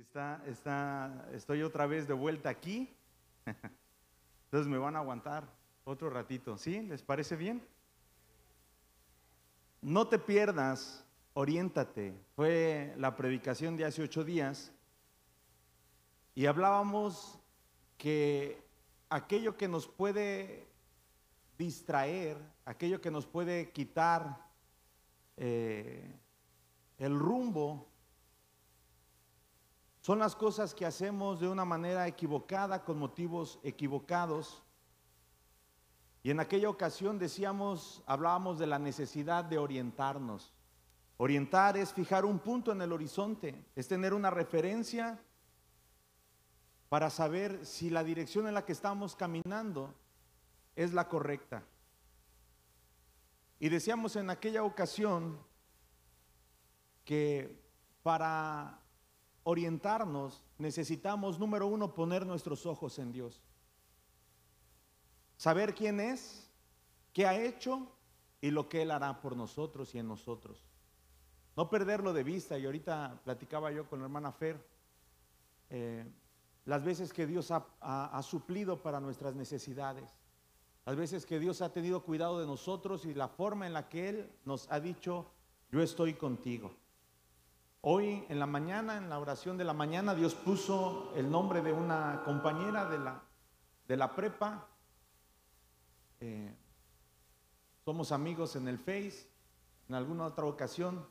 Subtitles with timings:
[0.00, 2.94] Está, está, estoy otra vez de vuelta aquí.
[4.44, 5.48] Entonces me van a aguantar
[5.84, 6.58] otro ratito.
[6.58, 6.82] ¿Sí?
[6.82, 7.66] ¿Les parece bien?
[9.80, 11.02] No te pierdas,
[11.32, 12.14] oriéntate.
[12.34, 14.70] Fue la predicación de hace ocho días
[16.34, 17.38] y hablábamos
[17.96, 18.62] que
[19.08, 20.66] aquello que nos puede
[21.56, 22.36] distraer,
[22.66, 24.46] aquello que nos puede quitar
[25.38, 26.06] eh,
[26.98, 27.88] el rumbo,
[30.06, 34.62] son las cosas que hacemos de una manera equivocada, con motivos equivocados.
[36.22, 40.54] Y en aquella ocasión decíamos, hablábamos de la necesidad de orientarnos.
[41.16, 45.20] Orientar es fijar un punto en el horizonte, es tener una referencia
[46.88, 49.92] para saber si la dirección en la que estamos caminando
[50.76, 51.64] es la correcta.
[53.58, 55.36] Y decíamos en aquella ocasión
[57.04, 57.60] que
[58.04, 58.85] para
[59.48, 63.40] orientarnos, necesitamos, número uno, poner nuestros ojos en Dios.
[65.36, 66.50] Saber quién es,
[67.12, 67.86] qué ha hecho
[68.40, 70.66] y lo que Él hará por nosotros y en nosotros.
[71.54, 72.58] No perderlo de vista.
[72.58, 74.60] Y ahorita platicaba yo con la hermana Fer,
[75.70, 76.04] eh,
[76.64, 80.10] las veces que Dios ha, ha suplido para nuestras necesidades,
[80.84, 84.08] las veces que Dios ha tenido cuidado de nosotros y la forma en la que
[84.08, 85.30] Él nos ha dicho,
[85.70, 86.72] yo estoy contigo.
[87.88, 91.72] Hoy en la mañana, en la oración de la mañana, Dios puso el nombre de
[91.72, 93.22] una compañera de la,
[93.86, 94.66] de la prepa.
[96.18, 96.52] Eh,
[97.84, 99.30] somos amigos en el Face.
[99.88, 101.06] En alguna otra ocasión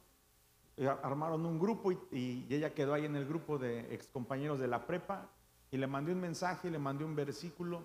[0.76, 4.68] eh, armaron un grupo y, y, ella quedó ahí en el grupo de excompañeros de
[4.68, 5.30] la prepa.
[5.72, 7.84] Y le mandé un mensaje, le mandé un versículo.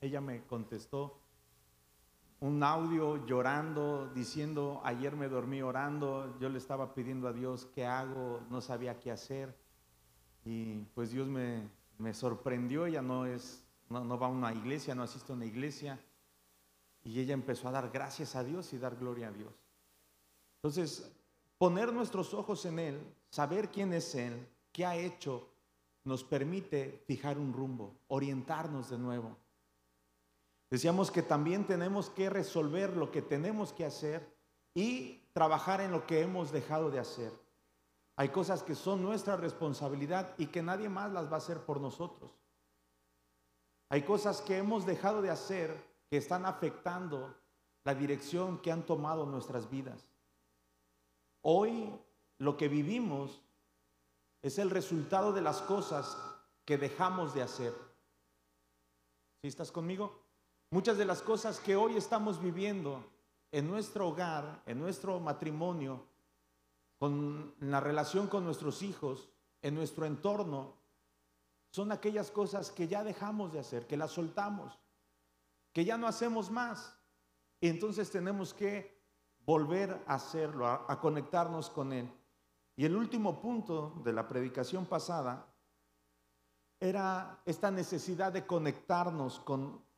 [0.00, 1.19] Ella me contestó
[2.40, 7.84] un audio llorando, diciendo, ayer me dormí orando, yo le estaba pidiendo a Dios qué
[7.84, 9.54] hago, no sabía qué hacer.
[10.44, 14.94] Y pues Dios me, me sorprendió, ella no, es, no, no va a una iglesia,
[14.94, 16.00] no asiste a una iglesia.
[17.04, 19.52] Y ella empezó a dar gracias a Dios y dar gloria a Dios.
[20.56, 21.12] Entonces,
[21.58, 25.46] poner nuestros ojos en Él, saber quién es Él, qué ha hecho,
[26.04, 29.36] nos permite fijar un rumbo, orientarnos de nuevo.
[30.70, 34.32] Decíamos que también tenemos que resolver lo que tenemos que hacer
[34.72, 37.32] y trabajar en lo que hemos dejado de hacer.
[38.16, 41.80] Hay cosas que son nuestra responsabilidad y que nadie más las va a hacer por
[41.80, 42.30] nosotros.
[43.88, 45.74] Hay cosas que hemos dejado de hacer
[46.08, 47.34] que están afectando
[47.82, 50.06] la dirección que han tomado nuestras vidas.
[51.42, 51.90] Hoy
[52.38, 53.42] lo que vivimos
[54.42, 56.16] es el resultado de las cosas
[56.64, 57.74] que dejamos de hacer.
[59.42, 60.29] ¿Sí estás conmigo?
[60.72, 63.04] Muchas de las cosas que hoy estamos viviendo
[63.50, 66.06] en nuestro hogar, en nuestro matrimonio,
[66.96, 69.28] con la relación con nuestros hijos,
[69.62, 70.76] en nuestro entorno,
[71.72, 74.78] son aquellas cosas que ya dejamos de hacer, que las soltamos,
[75.72, 76.96] que ya no hacemos más.
[77.60, 78.96] Y entonces tenemos que
[79.44, 82.08] volver a hacerlo, a, conectarnos con Él.
[82.76, 85.52] Y el último punto de la predicación pasada
[86.78, 89.89] era esta necesidad de conectarnos con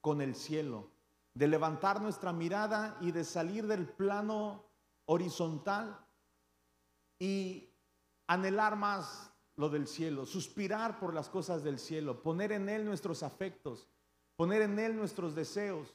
[0.00, 0.90] con el cielo,
[1.34, 4.64] de levantar nuestra mirada y de salir del plano
[5.06, 5.98] horizontal
[7.18, 7.70] y
[8.26, 13.22] anhelar más lo del cielo, suspirar por las cosas del cielo, poner en Él nuestros
[13.22, 13.88] afectos,
[14.36, 15.94] poner en Él nuestros deseos.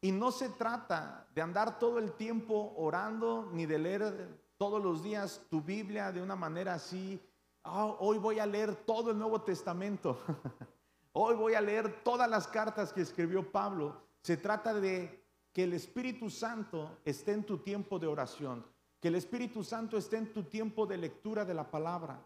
[0.00, 5.02] Y no se trata de andar todo el tiempo orando ni de leer todos los
[5.02, 7.20] días tu Biblia de una manera así,
[7.62, 10.18] oh, hoy voy a leer todo el Nuevo Testamento.
[11.18, 14.02] Hoy voy a leer todas las cartas que escribió Pablo.
[14.20, 18.62] Se trata de que el Espíritu Santo esté en tu tiempo de oración,
[19.00, 22.22] que el Espíritu Santo esté en tu tiempo de lectura de la palabra,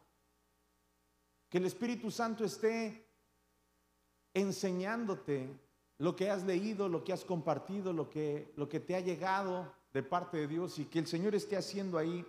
[1.49, 3.06] que el Espíritu Santo esté
[4.34, 5.57] enseñándote
[5.99, 9.72] lo que has leído, lo que has compartido, lo que, lo que te ha llegado
[9.93, 12.27] de parte de Dios y que el Señor esté haciendo ahí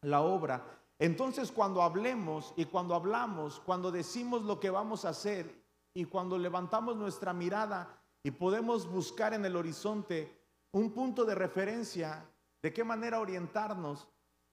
[0.00, 0.66] la obra.
[0.98, 5.64] Entonces cuando hablemos y cuando hablamos, cuando decimos lo que vamos a hacer
[5.96, 10.30] y cuando levantamos nuestra mirada y podemos buscar en el horizonte
[10.72, 14.06] un punto de referencia de qué manera orientarnos,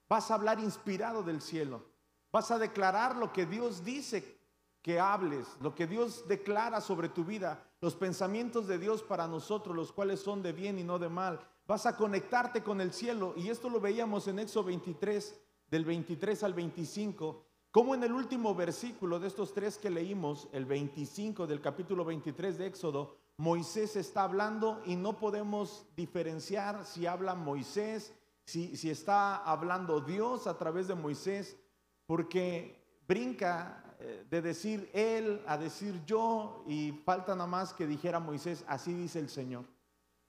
[0.08, 1.84] vas a hablar inspirado del cielo.
[2.32, 4.40] Vas a declarar lo que Dios dice
[4.82, 9.76] que hables, lo que Dios declara sobre tu vida, los pensamientos de Dios para nosotros,
[9.76, 11.42] los cuales son de bien y no de mal.
[11.68, 13.34] Vas a conectarte con el cielo.
[13.36, 18.54] Y esto lo veíamos en Éxodo 23, del 23 al 25 como en el último
[18.54, 24.26] versículo de estos tres que leímos, el 25 del capítulo 23 de Éxodo, Moisés está
[24.26, 28.14] hablando y no podemos diferenciar si habla Moisés,
[28.46, 31.58] si, si está hablando Dios a través de Moisés,
[32.06, 38.20] porque brinca eh, de decir él a decir yo y falta nada más que dijera
[38.20, 39.66] Moisés, así dice el Señor.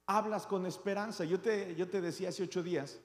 [0.06, 1.26] Hablas con esperanza.
[1.26, 3.02] Yo te, yo te decía hace ocho días,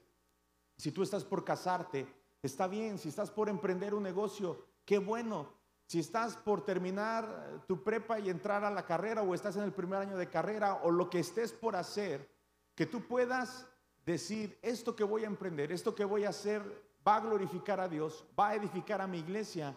[0.78, 2.98] si tú estás por casarte, está bien.
[2.98, 5.48] Si estás por emprender un negocio, qué bueno.
[5.86, 9.72] Si estás por terminar tu prepa y entrar a la carrera o estás en el
[9.72, 12.30] primer año de carrera o lo que estés por hacer,
[12.74, 13.66] que tú puedas
[14.06, 16.62] decir, esto que voy a emprender, esto que voy a hacer,
[17.06, 19.76] va a glorificar a Dios, va a edificar a mi iglesia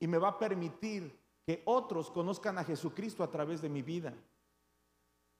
[0.00, 4.12] y me va a permitir que otros conozcan a Jesucristo a través de mi vida.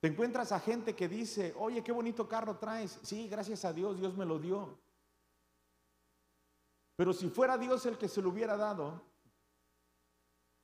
[0.00, 2.98] Te encuentras a gente que dice, oye, qué bonito carro traes.
[3.02, 4.78] Sí, gracias a Dios, Dios me lo dio.
[7.02, 9.02] Pero si fuera Dios el que se lo hubiera dado,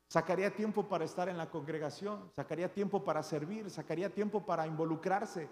[0.08, 5.50] sacaría tiempo para estar en la congregación, sacaría tiempo para servir, sacaría tiempo para involucrarse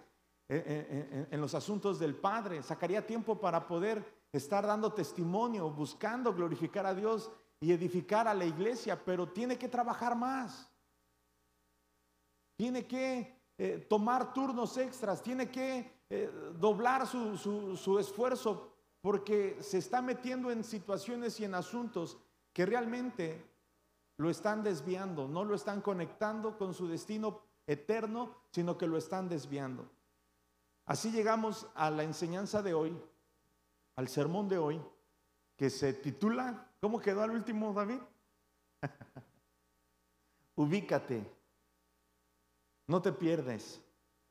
[0.48, 6.94] en, los asuntos del Padre, sacaría tiempo para poder estar dando testimonio, buscando glorificar a
[6.94, 10.70] Dios y edificar a la iglesia, pero tiene que trabajar más.
[12.56, 18.75] Tiene que eh, tomar turnos extras, tiene que eh, doblar su esfuerzo
[19.06, 22.18] porque se está metiendo en situaciones y en asuntos
[22.52, 23.40] que realmente
[24.16, 29.28] lo están desviando, no lo están conectando con su destino eterno, sino que lo están
[29.28, 29.88] desviando.
[30.86, 33.00] Así llegamos a la enseñanza de hoy,
[33.94, 34.82] al sermón de hoy,
[35.56, 38.00] que se titula, ¿cómo quedó al último, David?
[40.56, 41.24] ubícate,
[42.88, 43.80] no te pierdes,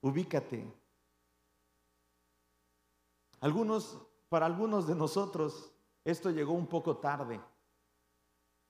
[0.01, 0.69] ubícate.
[3.39, 4.01] Algunos,
[4.35, 5.71] para algunos de nosotros,
[6.03, 7.39] esto llegó un poco tarde.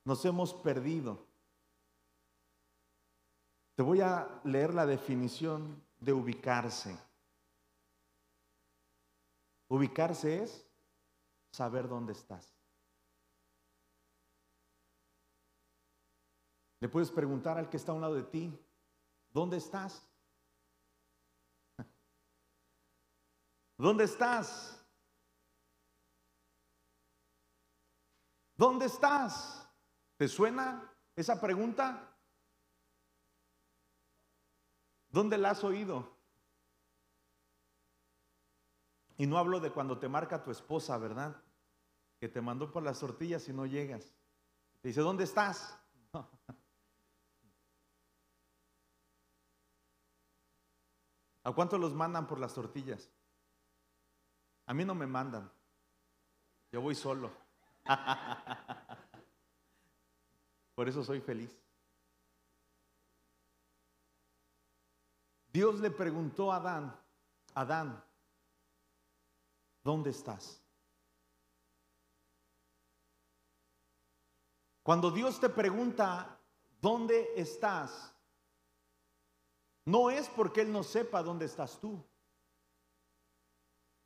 [0.04, 1.26] Nos hemos perdido.
[3.74, 6.96] Te voy a leer la definición de ubicarse.
[9.68, 10.68] Ubicarse es
[11.52, 12.56] saber dónde estás.
[16.80, 18.56] Le puedes preguntar al que está a un lado de ti,
[19.32, 20.08] ¿dónde estás?
[23.80, 24.75] ¿Dónde estás?
[28.56, 29.70] ¿Dónde estás?
[30.18, 32.16] ¿Te suena esa pregunta?
[35.10, 36.16] ¿Dónde la has oído?
[39.18, 41.42] Y no hablo de cuando te marca tu esposa, ¿verdad?
[42.20, 44.14] Que te mandó por las tortillas y no llegas.
[44.82, 45.78] Te dice, ¿dónde estás?
[51.44, 53.10] ¿A cuánto los mandan por las tortillas?
[54.66, 55.52] A mí no me mandan.
[56.72, 57.45] Yo voy solo.
[60.76, 61.56] Por eso soy feliz.
[65.54, 66.94] Dios le preguntó a Adán,
[67.54, 68.04] Adán,
[69.84, 70.62] ¿dónde estás?
[74.84, 76.38] Cuando Dios te pregunta,
[76.82, 78.14] ¿dónde estás?
[79.86, 82.04] No es porque Él no sepa dónde estás tú.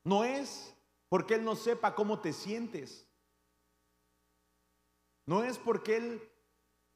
[0.04, 0.76] No es
[1.10, 3.09] porque Él no sepa cómo te sientes.
[5.30, 6.32] No es porque Él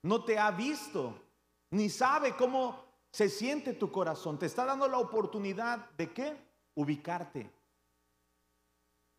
[0.01, 1.13] no te ha visto,
[1.69, 4.39] ni sabe cómo se siente tu corazón.
[4.39, 6.35] Te está dando la oportunidad de qué?
[6.73, 7.47] Ubicarte,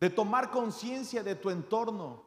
[0.01, 2.25] de tomar conciencia de tu entorno,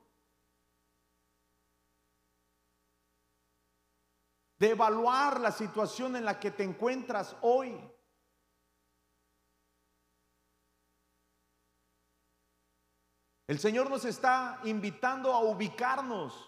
[4.58, 7.79] de evaluar la situación en la que te encuentras hoy.
[13.46, 16.47] El Señor nos está invitando a ubicarnos.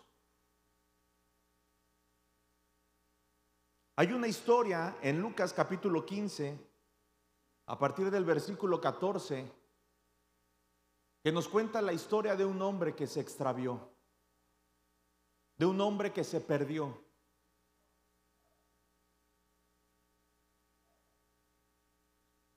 [4.00, 6.59] Hay una historia en Lucas capítulo 15,
[7.66, 9.52] a partir del versículo 14,
[11.23, 13.92] que nos cuenta la historia de un hombre que se extravió,
[15.59, 16.99] de un hombre que se perdió.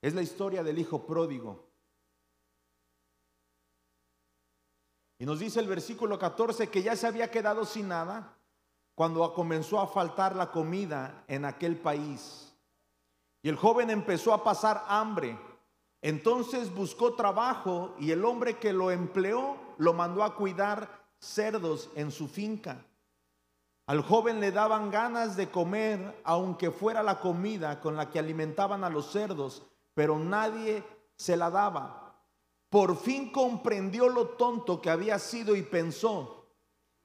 [0.01, 1.73] Es la historia del hijo pródigo.
[5.19, 8.39] Y nos dice el versículo 14 que ya se había quedado sin nada
[8.95, 12.53] cuando comenzó a faltar la comida en aquel país.
[13.41, 15.38] Y el joven empezó a pasar hambre.
[16.01, 22.12] Entonces buscó trabajo y el hombre que lo empleó lo mandó a cuidar cerdos en
[22.12, 22.85] su finca.
[23.85, 28.83] Al joven le daban ganas de comer, aunque fuera la comida con la que alimentaban
[28.83, 30.83] a los cerdos, pero nadie
[31.17, 32.15] se la daba.
[32.69, 36.42] Por fin comprendió lo tonto que había sido y pensó,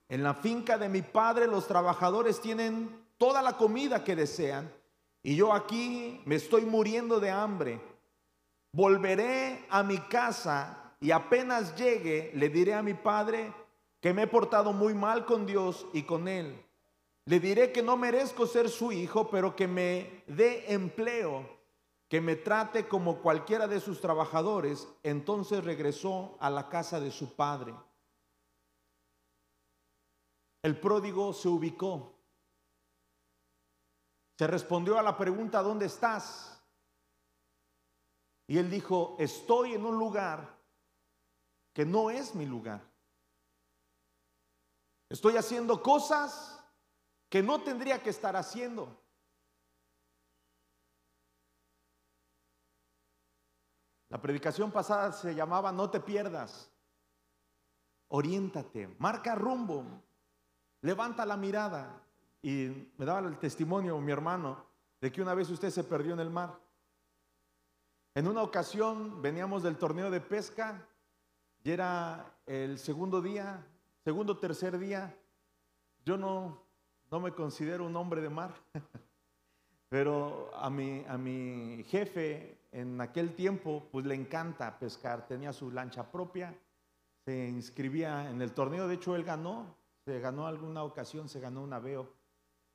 [0.08, 4.72] en la finca de mi padre los trabajadores tienen toda la comida que desean
[5.22, 7.80] y yo aquí me estoy muriendo de hambre.
[8.72, 13.52] Volveré a mi casa y apenas llegue le diré a mi padre
[14.00, 16.64] que me he portado muy mal con Dios y con él.
[17.24, 21.46] Le diré que no merezco ser su hijo, pero que me dé empleo,
[22.08, 24.88] que me trate como cualquiera de sus trabajadores.
[25.02, 27.74] Entonces regresó a la casa de su padre.
[30.68, 32.14] El pródigo se ubicó.
[34.36, 36.62] Se respondió a la pregunta, ¿dónde estás?
[38.46, 40.62] Y él dijo, estoy en un lugar
[41.72, 42.86] que no es mi lugar.
[45.08, 46.62] Estoy haciendo cosas
[47.30, 49.02] que no tendría que estar haciendo.
[54.10, 56.70] La predicación pasada se llamaba No te pierdas.
[58.08, 60.06] Oriéntate, marca rumbo,
[60.82, 62.02] levanta la mirada.
[62.42, 64.64] Y me daba el testimonio mi hermano
[65.00, 66.58] de que una vez usted se perdió en el mar.
[68.14, 70.86] En una ocasión veníamos del torneo de pesca
[71.62, 73.64] y era el segundo día,
[74.04, 75.16] segundo tercer día.
[76.04, 76.62] Yo no,
[77.10, 78.54] no me considero un hombre de mar,
[79.88, 85.70] pero a mi, a mi jefe en aquel tiempo pues le encanta pescar, tenía su
[85.70, 86.54] lancha propia,
[87.24, 89.76] se inscribía en el torneo, de hecho él ganó,
[90.08, 92.10] se ganó alguna ocasión, se ganó un aveo,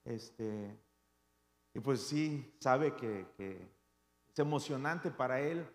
[0.05, 0.79] este,
[1.73, 3.71] y pues sí, sabe que,
[4.29, 5.67] es emocionante para él,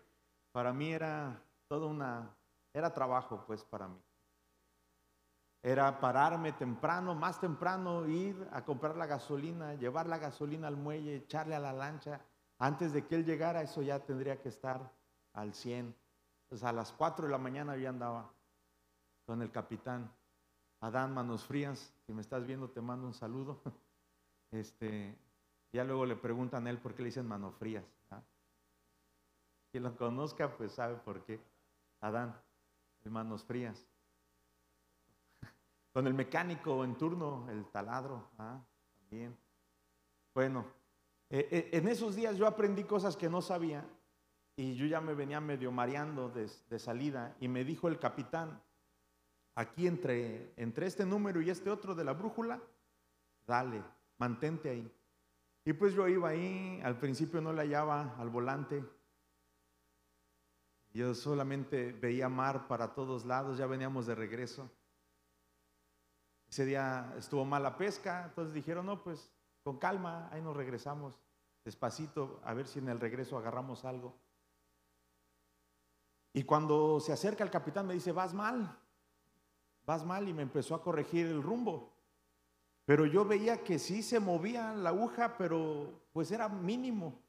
[0.53, 2.33] para mí era toda una,
[2.73, 4.01] era trabajo pues para mí.
[5.61, 11.17] Era pararme temprano, más temprano, ir a comprar la gasolina, llevar la gasolina al muelle,
[11.17, 12.21] echarle a la lancha.
[12.57, 14.93] Antes de que él llegara, eso ya tendría que estar
[15.33, 15.93] al 100.
[16.47, 18.31] Pues a las 4 de la mañana ya andaba
[19.25, 20.09] con el capitán.
[20.81, 23.61] Adán Manos Frías, si me estás viendo, te mando un saludo.
[24.51, 25.15] Este,
[25.71, 27.85] ya luego le preguntan a él por qué le dicen manos frías.
[28.09, 28.19] ¿ah?
[29.71, 31.39] Quien lo conozca, pues sabe por qué.
[32.01, 32.35] Adán,
[33.03, 33.85] manos frías.
[35.93, 38.59] Con el mecánico en turno, el taladro, ¿ah?
[39.01, 39.37] también.
[40.33, 40.65] Bueno,
[41.29, 43.85] eh, eh, en esos días yo aprendí cosas que no sabía
[44.55, 48.59] y yo ya me venía medio mareando de salida y me dijo el capitán,
[49.59, 52.61] aquí entre, entre este número y este otro de la brújula,
[53.45, 53.83] dale,
[54.17, 54.89] mantente ahí.
[55.65, 58.81] Y pues yo iba ahí, al principio no le hallaba al volante,
[60.93, 64.71] yo solamente veía mar para todos lados, ya veníamos de regreso.
[66.49, 69.29] Ese día estuvo mala pesca, entonces dijeron, no, pues
[69.61, 71.19] con calma, ahí nos regresamos,
[71.65, 74.15] despacito, a ver si en el regreso agarramos algo.
[76.31, 78.79] Y cuando se acerca el capitán me dice, vas mal,
[79.89, 81.91] vas mal, y me empezó a corregir el rumbo.
[82.85, 87.23] Pero yo veía que sí se movía la aguja, pero pues era mínimo.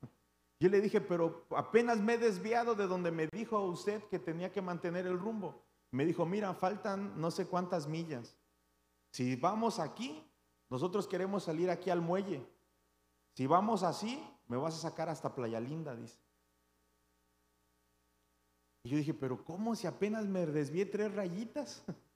[0.61, 4.19] Yo le dije, pero apenas me he desviado de donde me dijo a usted que
[4.19, 5.65] tenía que mantener el rumbo.
[5.91, 8.37] Me dijo, mira, faltan no sé cuántas millas.
[9.11, 10.23] Si vamos aquí,
[10.69, 12.47] nosotros queremos salir aquí al muelle.
[13.37, 16.19] Si vamos así, me vas a sacar hasta Playa Linda, dice.
[18.85, 21.83] Y yo dije, pero ¿cómo si apenas me desvié tres rayitas?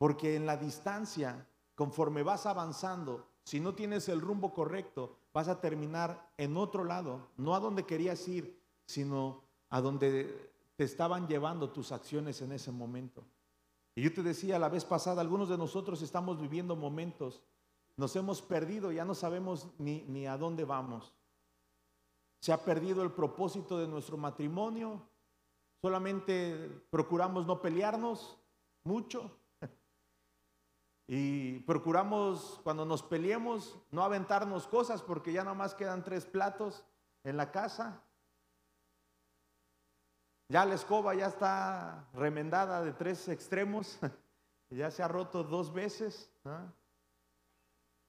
[0.00, 5.60] Porque en la distancia, conforme vas avanzando, si no tienes el rumbo correcto, vas a
[5.60, 11.68] terminar en otro lado, no a donde querías ir, sino a donde te estaban llevando
[11.68, 13.22] tus acciones en ese momento.
[13.94, 17.42] Y yo te decía la vez pasada, algunos de nosotros estamos viviendo momentos,
[17.98, 21.12] nos hemos perdido, ya no sabemos ni, a dónde vamos.
[22.40, 25.02] Se ha perdido el propósito de nuestro matrimonio,
[25.82, 28.38] solamente procuramos no pelearnos
[28.84, 29.30] mucho,
[31.12, 36.84] y procuramos cuando nos peleemos no aventarnos cosas porque ya más quedan tres platos
[37.24, 38.00] en la casa.
[40.48, 43.98] Ya la escoba ya está remendada de tres extremos,
[44.70, 46.30] ya se ha roto dos veces.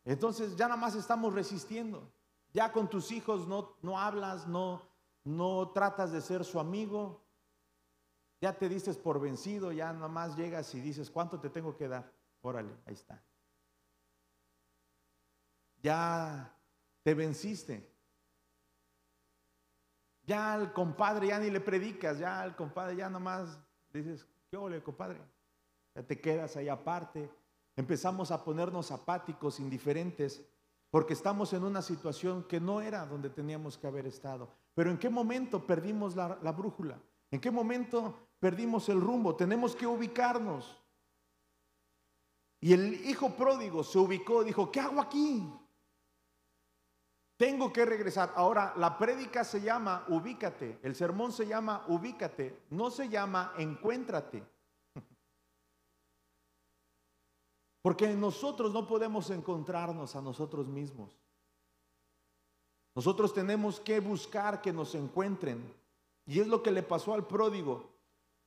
[0.06, 2.08] Entonces ya nada más estamos resistiendo.
[2.54, 4.84] Ya con tus hijos no, no hablas, no,
[5.24, 7.26] no tratas de ser su amigo.
[8.42, 11.88] Ya te dices por vencido, ya nada más llegas y dices, ¿cuánto te tengo que
[11.88, 12.21] dar?
[12.42, 13.22] Órale, ahí está.
[15.82, 16.56] Ya
[17.04, 17.90] te venciste.
[20.24, 23.60] Ya al compadre ya ni le predicas, ya al compadre ya nomás
[23.92, 25.20] dices, ¿qué ole, compadre?
[25.96, 27.30] Ya te quedas ahí aparte.
[27.76, 30.42] Empezamos a ponernos apáticos, indiferentes,
[30.90, 34.50] porque estamos en una situación que no era donde teníamos que haber estado.
[34.74, 37.00] Pero ¿en qué momento perdimos la, la brújula?
[37.32, 39.36] ¿En qué momento perdimos el rumbo?
[39.36, 40.81] Tenemos que ubicarnos.
[42.62, 45.52] Y el hijo pródigo se ubicó, dijo, ¿qué hago aquí?
[47.36, 48.32] Tengo que regresar.
[48.36, 54.44] Ahora, la prédica se llama ubícate, el sermón se llama ubícate, no se llama encuéntrate.
[57.82, 61.20] Porque nosotros no podemos encontrarnos a nosotros mismos.
[62.94, 65.74] Nosotros tenemos que buscar que nos encuentren.
[66.28, 67.90] Y es lo que le pasó al pródigo.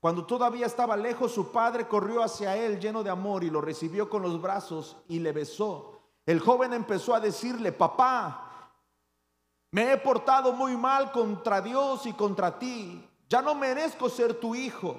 [0.05, 4.11] Cuando todavía estaba lejos, su padre corrió hacia él lleno de amor y lo recibió
[4.11, 5.99] con los brazos y le besó.
[6.27, 8.71] El joven empezó a decirle, papá,
[9.71, 13.03] me he portado muy mal contra Dios y contra ti.
[13.31, 14.99] Ya no merezco ser tu hijo.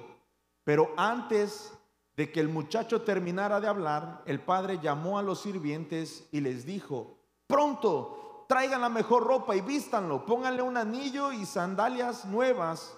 [0.64, 1.72] Pero antes
[2.16, 6.66] de que el muchacho terminara de hablar, el padre llamó a los sirvientes y les
[6.66, 12.96] dijo, pronto, traigan la mejor ropa y vístanlo, pónganle un anillo y sandalias nuevas,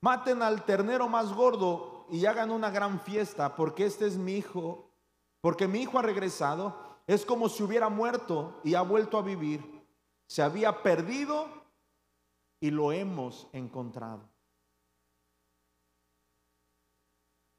[0.00, 4.90] maten al ternero más gordo y hagan una gran fiesta, porque este es mi hijo,
[5.40, 9.84] porque mi hijo ha regresado, es como si hubiera muerto y ha vuelto a vivir,
[10.26, 11.48] se había perdido
[12.60, 14.28] y lo hemos encontrado.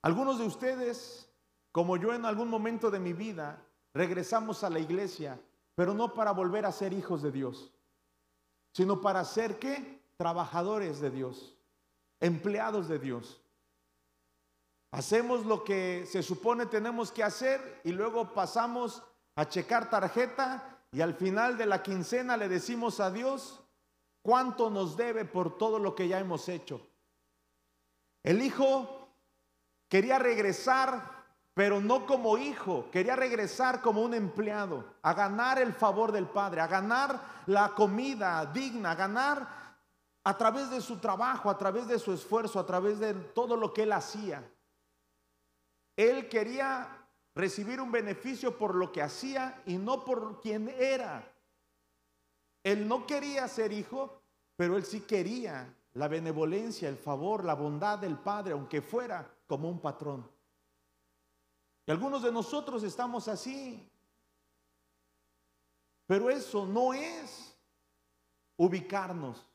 [0.01, 1.29] Algunos de ustedes,
[1.71, 5.39] como yo en algún momento de mi vida, regresamos a la iglesia,
[5.75, 7.73] pero no para volver a ser hijos de Dios,
[8.73, 9.99] sino para ser qué?
[10.17, 11.58] Trabajadores de Dios,
[12.19, 13.41] empleados de Dios.
[14.91, 19.03] Hacemos lo que se supone tenemos que hacer y luego pasamos
[19.35, 23.61] a checar tarjeta y al final de la quincena le decimos a Dios
[24.23, 26.81] cuánto nos debe por todo lo que ya hemos hecho.
[28.23, 28.99] El hijo
[29.89, 31.01] Quería regresar,
[31.55, 36.61] pero no como hijo, quería regresar como un empleado, a ganar el favor del Padre,
[36.61, 39.58] a ganar la comida digna, a ganar
[40.29, 43.73] a través de su trabajo, a través de su esfuerzo, a través de todo lo
[43.73, 44.47] que él hacía.
[45.95, 51.33] Él quería recibir un beneficio por lo que hacía y no por quien era.
[52.63, 54.21] Él no quería ser hijo,
[54.55, 59.67] pero él sí quería la benevolencia, el favor, la bondad del Padre, aunque fuera como
[59.67, 60.29] un patrón.
[61.87, 63.91] Y algunos de nosotros estamos así.
[66.05, 67.57] Pero eso no es
[68.57, 69.48] ubicarnos.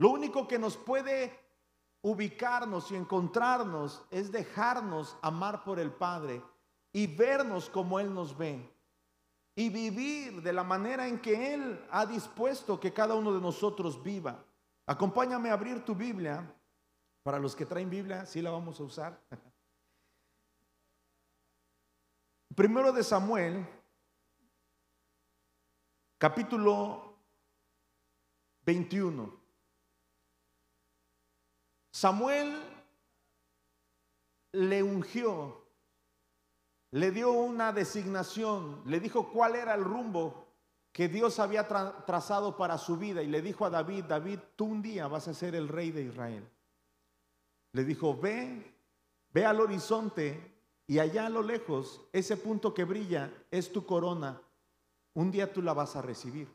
[0.00, 1.38] Lo único que nos puede
[2.00, 6.42] ubicarnos y encontrarnos es dejarnos amar por el Padre
[6.90, 8.66] y vernos como Él nos ve
[9.54, 14.02] y vivir de la manera en que Él ha dispuesto que cada uno de nosotros
[14.02, 14.42] viva.
[14.86, 16.50] Acompáñame a abrir tu Biblia
[17.22, 19.20] para los que traen Biblia, sí la vamos a usar.
[22.56, 23.68] Primero de Samuel,
[26.16, 27.18] capítulo
[28.64, 29.39] 21.
[31.90, 32.56] Samuel
[34.52, 35.64] le ungió,
[36.92, 40.46] le dio una designación, le dijo cuál era el rumbo
[40.92, 44.82] que Dios había trazado para su vida y le dijo a David, David, tú un
[44.82, 46.48] día vas a ser el rey de Israel.
[47.72, 48.74] Le dijo, ve,
[49.32, 54.42] ve al horizonte y allá a lo lejos, ese punto que brilla es tu corona.
[55.14, 56.48] Un día tú la vas a recibir.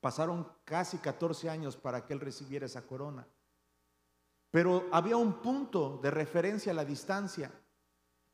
[0.00, 3.26] Pasaron casi 14 años para que él recibiera esa corona.
[4.50, 7.52] Pero había un punto de referencia a la distancia.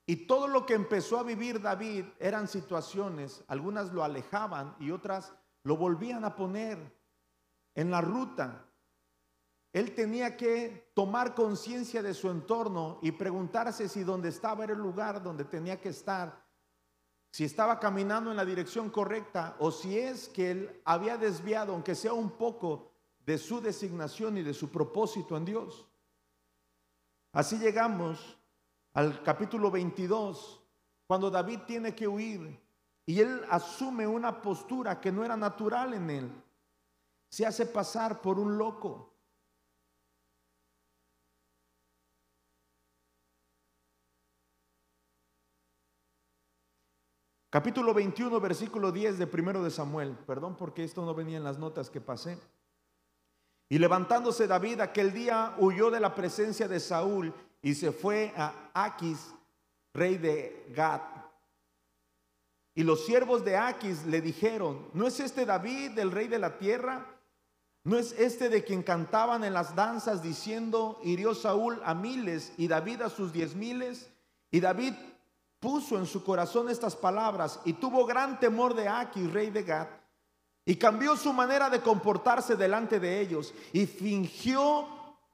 [0.06, 5.32] Y todo lo que empezó a vivir David eran situaciones, algunas lo alejaban y otras
[5.62, 6.78] lo volvían a poner
[7.74, 8.66] en la ruta
[9.74, 14.78] él tenía que tomar conciencia de su entorno y preguntarse si donde estaba era el
[14.78, 16.46] lugar donde tenía que estar,
[17.32, 21.96] si estaba caminando en la dirección correcta o si es que él había desviado, aunque
[21.96, 22.92] sea un poco,
[23.26, 25.88] de su designación y de su propósito en Dios.
[27.34, 28.38] Así llegamos
[28.92, 30.62] al capítulo 22,
[31.04, 32.62] cuando David tiene que huir
[33.04, 36.44] y él asume una postura que no era natural en él.
[37.28, 39.12] Se hace pasar por un loco.
[47.50, 50.16] Capítulo 21, versículo 10 de primero de Samuel.
[50.24, 52.38] Perdón porque esto no venía en las notas que pasé.
[53.74, 58.70] Y levantándose David aquel día huyó de la presencia de Saúl y se fue a
[58.72, 59.34] Aquis,
[59.92, 61.00] rey de Gad.
[62.76, 66.56] Y los siervos de Aquis le dijeron, ¿no es este David el rey de la
[66.56, 67.04] tierra?
[67.82, 72.68] ¿No es este de quien cantaban en las danzas diciendo, hirió Saúl a miles y
[72.68, 74.08] David a sus diez miles?
[74.52, 74.94] Y David
[75.58, 79.88] puso en su corazón estas palabras y tuvo gran temor de Aquis, rey de Gad,
[80.66, 84.88] y cambió su manera de comportarse delante de ellos y fingió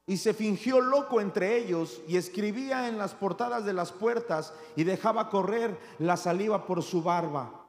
[0.06, 4.82] y se fingió loco entre ellos y escribía en las portadas de las puertas y
[4.82, 7.68] dejaba correr la saliva por su barba.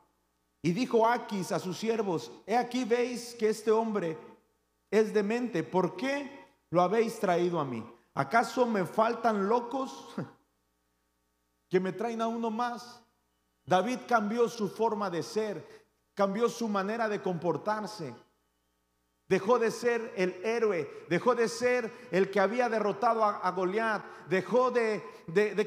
[0.64, 4.18] Y dijo Aquis a sus siervos, he aquí veis que este hombre
[4.90, 6.32] es demente, ¿por qué
[6.72, 7.86] lo habéis traído a mí?
[8.14, 10.10] ¿Acaso me faltan locos?
[11.70, 13.02] que me traen a uno más.
[13.66, 15.81] David cambió su forma de ser,
[16.14, 18.14] cambió su manera de comportarse.
[19.28, 24.72] Dejó de ser el héroe, dejó de ser el que había derrotado a, Goliat, dejó
[24.72, 25.02] de,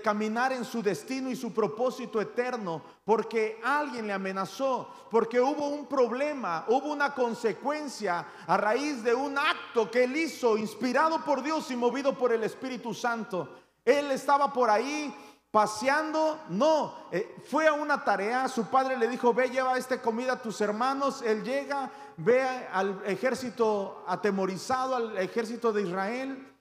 [0.05, 5.87] caminar en su destino y su propósito eterno, porque alguien le amenazó, porque hubo un
[5.87, 11.71] problema, hubo una consecuencia a raíz de un acto que él hizo, inspirado por Dios
[11.71, 13.49] y movido por el Espíritu Santo.
[13.83, 15.15] Él estaba por ahí
[15.55, 20.33] paseando, no, eh, fue a una tarea, su padre le dijo, ve, lleva esta comida
[20.33, 26.53] a tus hermanos, él llega, ve al ejército atemorizado, al ejército de Israel,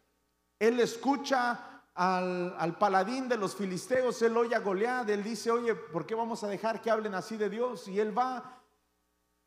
[0.59, 5.73] él escucha al, al, paladín de los filisteos, él oye a Goliat, él dice, oye,
[5.73, 7.87] ¿por qué vamos a dejar que hablen así de Dios?
[7.87, 8.61] Y él va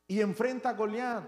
[0.08, 1.22] y enfrenta a Goliat.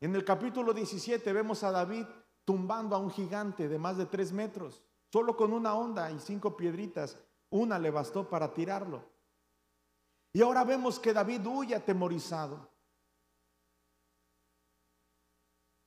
[0.00, 2.04] En el capítulo 17 vemos a David
[2.44, 6.56] tumbando a un gigante de más de tres metros, solo con una onda y cinco
[6.56, 7.16] piedritas.
[7.50, 9.04] Una le bastó para tirarlo.
[10.32, 12.69] Y ahora vemos que David huye atemorizado.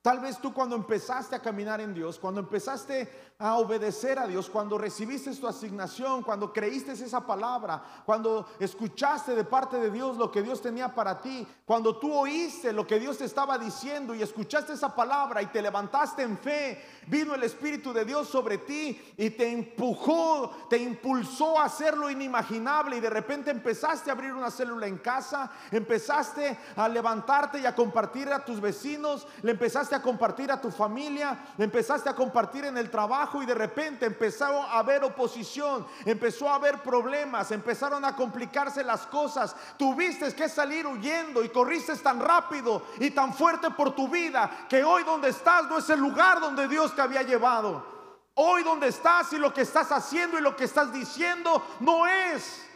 [0.04, 4.50] Tal vez tú cuando empezaste a caminar en Dios, cuando empezaste a obedecer a Dios,
[4.50, 10.30] cuando recibiste tu asignación, cuando creíste esa palabra, cuando escuchaste de parte de Dios lo
[10.30, 14.20] que Dios tenía para ti, cuando tú oíste lo que Dios te estaba diciendo y
[14.20, 19.14] escuchaste esa palabra y te levantaste en fe, vino el Espíritu de Dios sobre ti
[19.16, 24.34] y te empujó, te impulsó a hacer lo inimaginable y de repente empezaste a abrir
[24.34, 29.52] una célula en casa, empezaste a levantarte y a compartir a tus vecinos, le
[29.94, 34.44] a compartir a tu familia, empezaste a compartir en el trabajo y de repente empezó
[34.44, 39.54] a haber oposición, empezó a haber problemas, empezaron a complicarse las cosas.
[39.78, 44.82] Tuviste que salir huyendo y corriste tan rápido y tan fuerte por tu vida que
[44.82, 47.94] hoy donde estás no es el lugar donde Dios te había llevado.
[48.34, 52.66] Hoy donde estás y lo que estás haciendo y lo que estás diciendo no es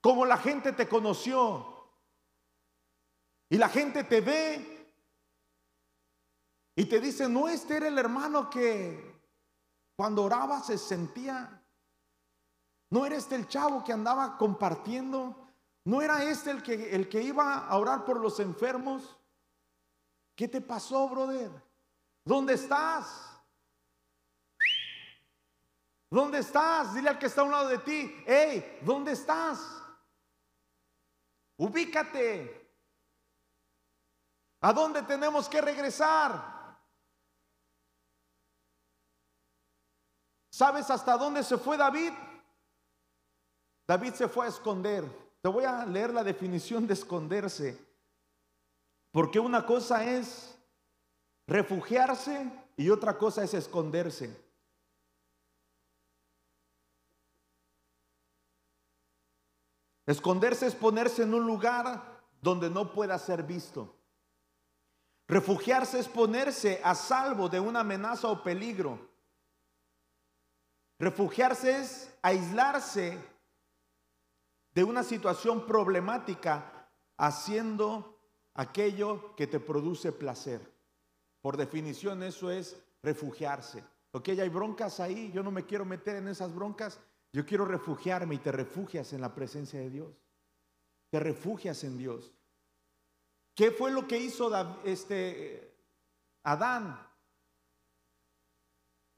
[0.00, 1.74] como la gente te conoció.
[3.48, 4.75] Y la gente te ve
[6.78, 9.16] y te dice, no, este era el hermano que
[9.96, 11.62] cuando oraba se sentía.
[12.90, 15.48] No era este el chavo que andaba compartiendo.
[15.84, 19.16] No era este el que, el que iba a orar por los enfermos.
[20.34, 21.50] ¿Qué te pasó, brother?
[22.22, 23.40] ¿Dónde estás?
[26.10, 26.94] ¿Dónde estás?
[26.94, 29.82] Dile al que está a un lado de ti, hey, ¿dónde estás?
[31.56, 32.70] Ubícate.
[34.60, 36.55] ¿A dónde tenemos que regresar?
[40.56, 42.14] ¿Sabes hasta dónde se fue David?
[43.86, 45.04] David se fue a esconder.
[45.42, 47.78] Te voy a leer la definición de esconderse.
[49.10, 50.56] Porque una cosa es
[51.46, 54.34] refugiarse y otra cosa es esconderse.
[60.06, 63.94] Esconderse es ponerse en un lugar donde no pueda ser visto.
[65.28, 69.15] Refugiarse es ponerse a salvo de una amenaza o peligro.
[70.98, 73.18] Refugiarse es aislarse
[74.72, 78.18] de una situación problemática haciendo
[78.54, 80.60] aquello que te produce placer.
[81.40, 83.84] Por definición eso es refugiarse.
[84.12, 86.98] Ok, hay broncas ahí, yo no me quiero meter en esas broncas,
[87.32, 90.22] yo quiero refugiarme y te refugias en la presencia de Dios.
[91.10, 92.32] Te refugias en Dios.
[93.54, 94.50] ¿Qué fue lo que hizo
[94.84, 95.76] este,
[96.42, 97.05] Adán?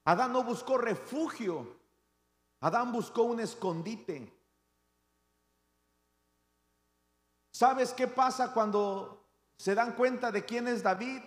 [0.09, 1.77] Adán no buscó refugio,
[2.61, 4.33] Adán buscó un escondite.
[7.51, 9.23] ¿Sabes qué pasa cuando
[9.55, 11.21] se dan cuenta de quién es David?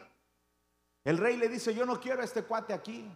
[1.04, 3.08] El rey le dice, yo no quiero a este cuate aquí.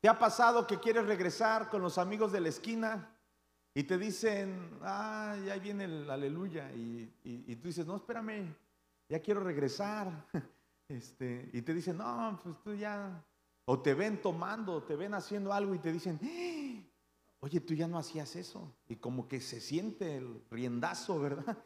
[0.00, 3.16] ¿Te ha pasado que quieres regresar con los amigos de la esquina
[3.72, 6.72] y te dicen, ah, ya viene el aleluya?
[6.72, 8.52] Y, y tú dices, no, espérame,
[9.08, 10.10] ya quiero regresar.
[10.90, 13.24] Este, y te dicen, no, pues tú ya,
[13.66, 16.84] o te ven tomando, te ven haciendo algo y te dicen, ¡Eh!
[17.38, 18.74] oye, tú ya no hacías eso.
[18.88, 21.56] Y como que se siente el riendazo, ¿verdad?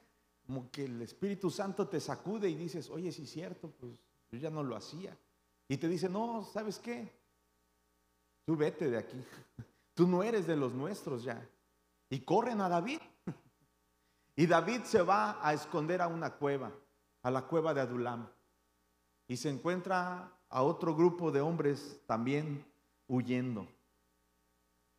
[0.46, 3.98] Como que el Espíritu Santo te sacude y dices, oye, sí es cierto, pues
[4.30, 5.16] yo ya no lo hacía.
[5.68, 7.10] Y te dicen, no, ¿sabes qué?
[8.44, 9.24] Tú vete de aquí.
[9.94, 11.48] Tú no eres de los nuestros ya.
[12.10, 13.00] Y corren a David.
[14.36, 16.72] Y David se va a esconder a una cueva,
[17.22, 18.28] a la cueva de Adulam
[19.26, 22.64] y se encuentra a otro grupo de hombres también
[23.08, 23.66] huyendo.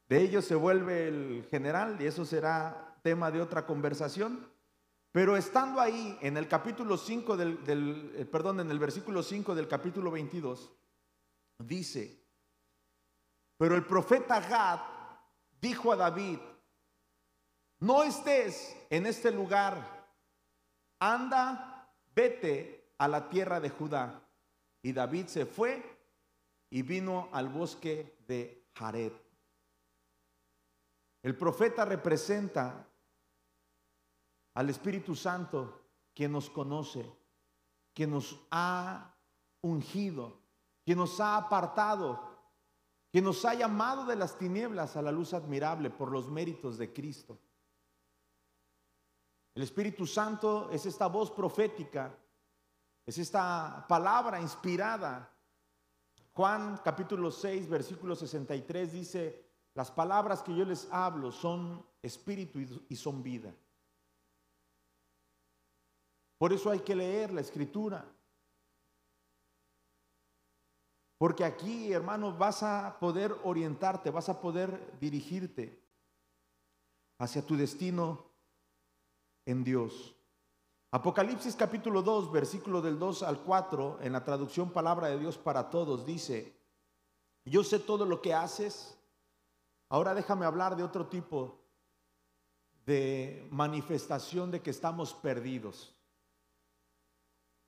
[0.07, 4.47] De ellos se vuelve el general y eso será tema de otra conversación.
[5.11, 9.67] Pero estando ahí en el capítulo 5 del, eh, perdón, en el versículo 5 del
[9.67, 10.73] capítulo 22,
[11.59, 12.21] dice,
[13.57, 14.81] pero el profeta Gad
[15.61, 16.39] dijo a David,
[17.79, 20.05] no estés en este lugar,
[20.99, 24.21] anda, vete a la tierra de Judá.
[24.81, 25.83] Y David se fue
[26.69, 29.13] y vino al bosque de Jared.
[31.23, 32.87] El profeta representa
[34.53, 35.81] al Espíritu Santo,
[36.13, 37.11] quien nos conoce,
[37.93, 39.15] quien nos ha
[39.61, 40.39] ungido,
[40.83, 42.35] quien nos ha apartado,
[43.11, 46.93] quien nos ha llamado de las tinieblas a la luz admirable por los méritos de
[46.93, 47.39] Cristo.
[49.55, 52.15] El Espíritu Santo es esta voz profética,
[53.05, 55.31] es esta palabra inspirada.
[56.33, 62.95] Juan capítulo 6, versículo 63 dice, las palabras que yo les hablo son espíritu y
[62.95, 63.53] son vida.
[66.37, 68.05] Por eso hay que leer la escritura.
[71.17, 75.81] Porque aquí, hermano, vas a poder orientarte, vas a poder dirigirte
[77.17, 78.25] hacia tu destino
[79.45, 80.14] en Dios.
[80.91, 85.69] Apocalipsis capítulo 2, versículo del 2 al 4, en la traducción Palabra de Dios para
[85.69, 86.55] Todos, dice,
[87.43, 88.97] yo sé todo lo que haces,
[89.89, 91.59] ahora déjame hablar de otro tipo
[92.85, 95.93] de manifestación de que estamos perdidos.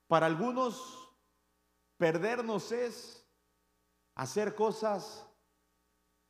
[0.06, 1.10] Para algunos,
[1.98, 3.26] perdernos es
[4.14, 5.26] hacer cosas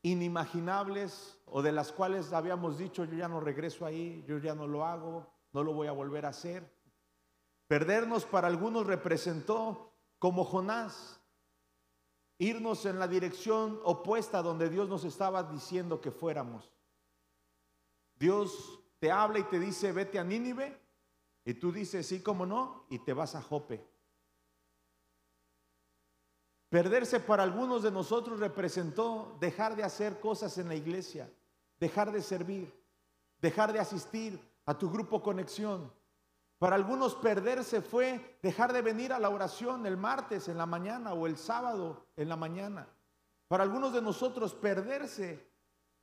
[0.02, 4.66] inimaginables o de las cuales habíamos dicho, yo ya no regreso ahí, yo ya no
[4.66, 6.77] lo hago, no lo voy a volver a hacer.
[7.68, 11.20] Perdernos para algunos representó como Jonás,
[12.38, 16.72] irnos en la dirección opuesta donde Dios nos estaba diciendo que fuéramos.
[18.16, 20.80] Dios te habla y te dice, vete a Nínive,
[21.44, 23.86] y tú dices, sí, como no, y te vas a Jope.
[26.68, 31.32] Perderse para algunos de nosotros representó dejar de hacer cosas en la iglesia,
[31.78, 32.74] dejar de servir,
[33.40, 35.90] dejar de asistir a tu grupo conexión.
[36.58, 41.12] Para algunos perderse fue dejar de venir a la oración el martes en la mañana
[41.14, 42.88] o el sábado en la mañana.
[43.46, 45.46] Para algunos de nosotros perderse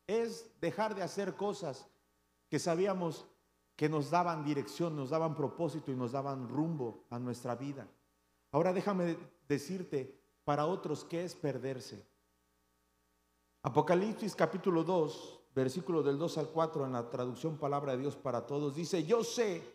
[0.07, 1.87] es dejar de hacer cosas
[2.49, 3.25] que sabíamos
[3.75, 7.85] que nos daban dirección, nos daban propósito y nos daban rumbo a nuestra vida.
[8.51, 9.17] Ahora déjame
[9.49, 12.07] decirte para otros qué es perderse.
[13.63, 18.45] Apocalipsis capítulo 2, versículo del 2 al 4 en la traducción Palabra de Dios para
[18.45, 19.74] Todos, dice, yo sé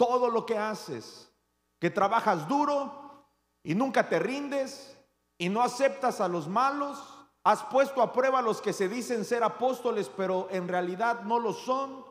[0.00, 1.30] todo lo que haces,
[1.78, 3.26] que trabajas duro
[3.62, 4.96] y nunca te rindes
[5.36, 6.98] y no aceptas a los malos,
[7.44, 11.38] has puesto a prueba a los que se dicen ser apóstoles, pero en realidad no
[11.38, 12.08] lo son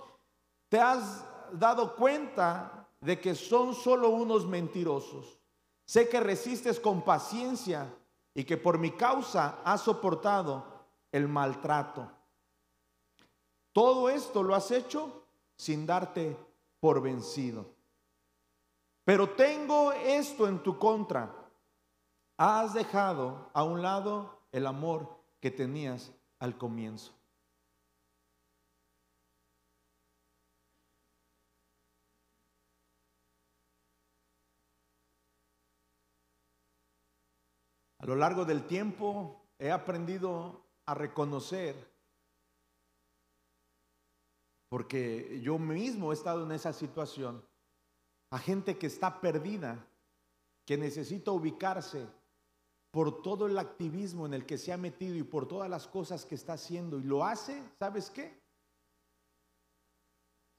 [0.69, 5.39] te has dado cuenta de que son solo unos mentirosos.
[5.85, 7.91] Sé que resistes con paciencia
[8.35, 10.63] y que por mi causa has soportado
[11.11, 12.07] el maltrato.
[13.73, 15.23] Todo esto lo has hecho
[15.57, 16.37] sin darte
[16.79, 17.78] por vencido.
[19.09, 21.33] Pero tengo esto en tu contra.
[22.37, 27.11] Has dejado a un lado el amor que tenías al comienzo.
[37.97, 41.75] A lo largo del tiempo he aprendido a reconocer,
[44.69, 47.48] porque yo mismo he estado en esa situación,
[48.31, 49.85] a gente que está perdida,
[50.65, 52.05] que necesita ubicarse
[52.91, 56.25] por todo el activismo en el que se ha metido y por todas las cosas
[56.25, 56.99] que está haciendo.
[56.99, 58.39] Y lo hace, ¿sabes qué?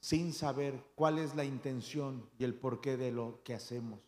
[0.00, 4.00] Sin saber cuál es la intención y el porqué de lo que hacemos.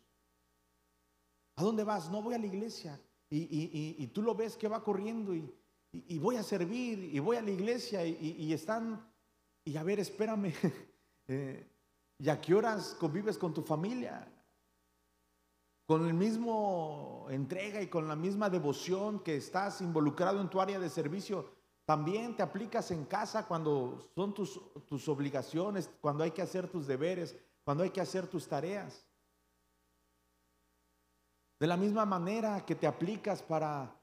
[1.55, 2.09] ¿A dónde vas?
[2.09, 2.99] No voy a la iglesia
[3.29, 7.51] y, tú lo ves que va corriendo y, voy a servir y voy a la
[7.51, 9.05] iglesia y, están,
[9.63, 10.53] y a ver, espérame,
[11.27, 11.67] eh,
[12.23, 14.25] ¿y a qué horas convives con tu familia?
[15.85, 20.79] Con el mismo entrega y con la misma devoción que estás involucrado en tu área
[20.79, 21.51] de servicio,
[21.83, 26.87] también te aplicas en casa cuando son tus, tus obligaciones, cuando hay que hacer tus
[26.87, 29.05] deberes, cuando hay que hacer tus tareas.
[31.59, 33.93] De la misma manera que te aplicas para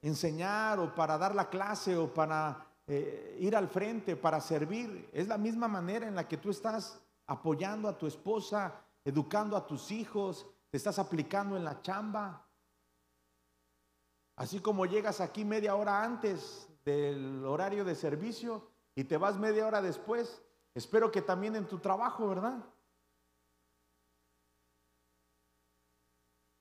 [0.00, 5.28] enseñar o para dar la clase o para eh, ir al frente, para servir, es
[5.28, 9.90] la misma manera en la que tú estás apoyando a tu esposa, educando a tus
[9.90, 12.48] hijos, te estás aplicando en la chamba.
[14.36, 19.66] Así como llegas aquí media hora antes del horario de servicio y te vas media
[19.66, 20.42] hora después,
[20.74, 22.64] espero que también en tu trabajo, ¿verdad?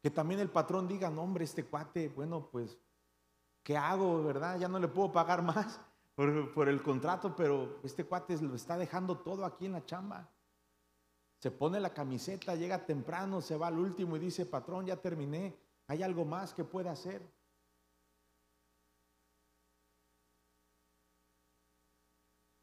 [0.02, 2.78] Que también el patrón diga, no hombre, este cuate, bueno, pues,
[3.64, 4.60] ¿qué hago, verdad?
[4.60, 5.80] Ya no le puedo pagar más,
[6.14, 10.30] por, por el contrato, pero este cuate lo está dejando todo aquí en la chamba.
[11.44, 15.54] Se pone la camiseta, llega temprano, se va al último y dice, patrón, ya terminé,
[15.88, 17.22] ¿hay algo más que pueda hacer?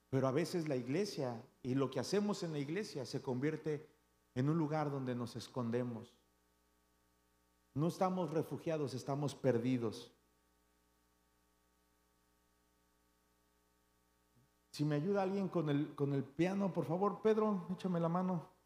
[0.08, 3.86] Pero a veces la iglesia y lo que hacemos en la iglesia se convierte
[4.34, 6.16] en un lugar donde nos escondemos.
[7.74, 10.10] No estamos refugiados, estamos perdidos.
[14.70, 18.58] Si me ayuda alguien con el, con el piano, por favor, Pedro, échame la mano.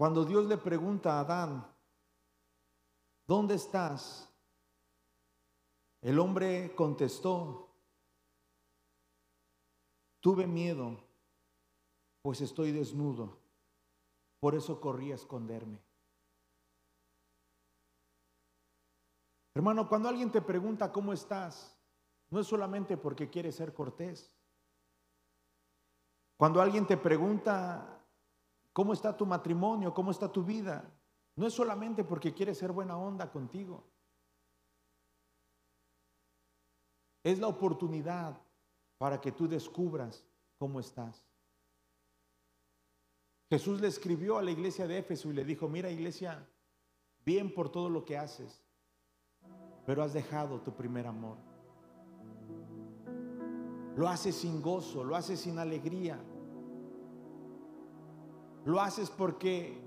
[0.00, 1.76] Cuando Dios le pregunta a Adán,
[3.26, 4.32] ¿dónde estás?
[6.00, 7.68] El hombre contestó,
[10.20, 10.98] tuve miedo,
[12.22, 13.36] pues estoy desnudo,
[14.38, 15.78] por eso corrí a esconderme.
[19.52, 21.78] Hermano, cuando alguien te pregunta cómo estás,
[22.30, 24.34] no es solamente porque quiere ser cortés.
[26.38, 27.99] Cuando alguien te pregunta
[28.80, 30.90] cómo está tu matrimonio, cómo está tu vida,
[31.36, 33.84] no es solamente porque quiere ser buena onda contigo.
[37.22, 38.40] Es la oportunidad
[38.96, 40.24] para que tú descubras
[40.56, 41.22] cómo estás.
[43.50, 46.48] Jesús le escribió a la iglesia de Éfeso y le dijo, mira iglesia,
[47.22, 48.62] bien por todo lo que haces,
[49.84, 51.36] pero has dejado tu primer amor.
[53.94, 56.18] Lo haces sin gozo, lo haces sin alegría.
[58.64, 59.80] Lo haces porque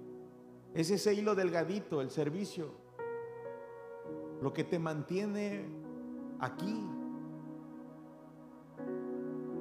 [0.73, 2.71] es ese hilo delgadito, el servicio,
[4.41, 5.65] lo que te mantiene
[6.39, 6.87] aquí,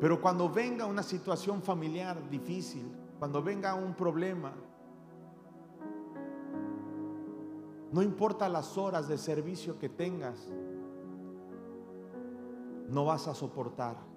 [0.03, 4.53] pero cuando venga una situación familiar difícil, cuando venga un problema,
[7.93, 10.49] no importa las horas de servicio que tengas,
[12.89, 14.12] no vas a soportar.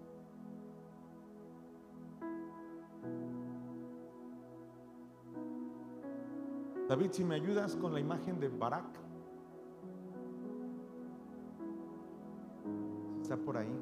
[6.88, 8.86] David, si me ayudas con la imagen de Barak.
[13.22, 13.74] Está por ahí.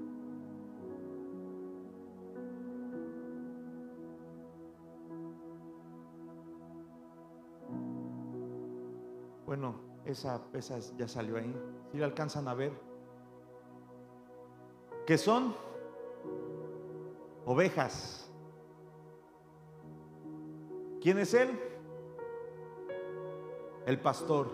[9.46, 11.54] Bueno, esa, esa ya salió ahí.
[11.92, 12.72] Si la alcanzan a ver.
[15.06, 15.54] ¿Qué son?
[17.46, 18.32] Ovejas.
[21.02, 21.73] ¿Quién es él?
[23.86, 24.50] El pastor.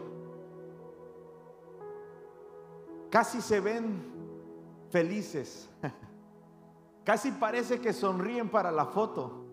[3.10, 4.04] Casi se ven
[4.90, 5.70] felices.
[7.04, 9.46] Casi parece que sonríen para la foto.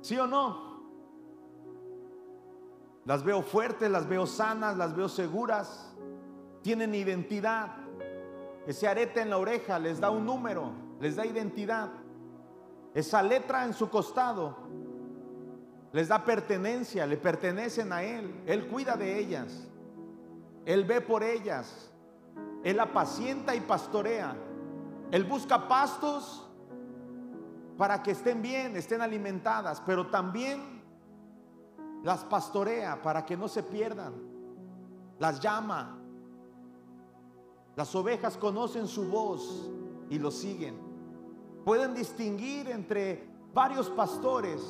[0.00, 0.74] ¿Sí o no?
[3.04, 5.94] Las veo fuertes, las veo sanas, las veo seguras.
[6.62, 7.76] Tienen identidad.
[8.66, 11.90] Ese arete en la oreja les da un número, les da identidad.
[12.94, 14.56] Esa letra en su costado
[15.94, 18.42] les da pertenencia, le pertenecen a Él.
[18.46, 19.64] Él cuida de ellas.
[20.64, 21.88] Él ve por ellas.
[22.64, 24.36] Él apacienta y pastorea.
[25.12, 26.50] Él busca pastos
[27.78, 30.82] para que estén bien, estén alimentadas, pero también
[32.02, 34.14] las pastorea para que no se pierdan,
[35.20, 35.96] las llama.
[37.76, 39.70] Las ovejas conocen su voz
[40.10, 40.76] y lo siguen.
[41.64, 44.60] Pueden distinguir entre varios pastores.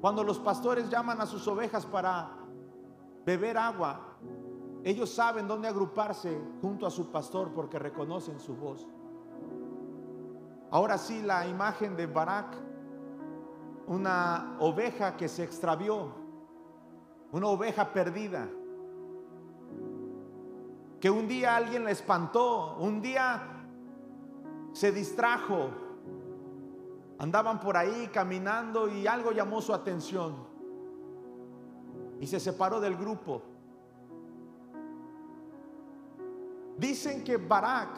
[0.00, 2.28] Cuando los pastores llaman a sus ovejas para
[3.24, 4.00] beber agua,
[4.84, 8.86] ellos saben dónde agruparse junto a su pastor porque reconocen su voz.
[10.70, 12.56] Ahora sí, la imagen de Barak,
[13.86, 16.26] una oveja que se extravió
[17.32, 18.48] una oveja perdida,
[21.00, 23.42] que un día alguien la espantó, un día
[24.72, 25.70] se distrajo,
[27.18, 30.46] andaban por ahí caminando y algo llamó su atención
[32.20, 33.42] y se separó del grupo.
[36.76, 37.88] Dicen que Barak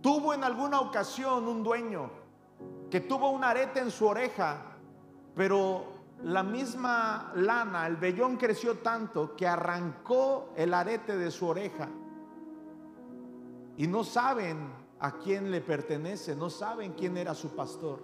[0.00, 2.10] tuvo en alguna ocasión un dueño
[2.90, 4.76] que tuvo un arete en su oreja,
[5.34, 5.84] pero
[6.22, 11.88] la misma lana, el vellón creció tanto que arrancó el arete de su oreja.
[13.76, 18.00] Y no saben a quién le pertenece, no saben quién era su pastor.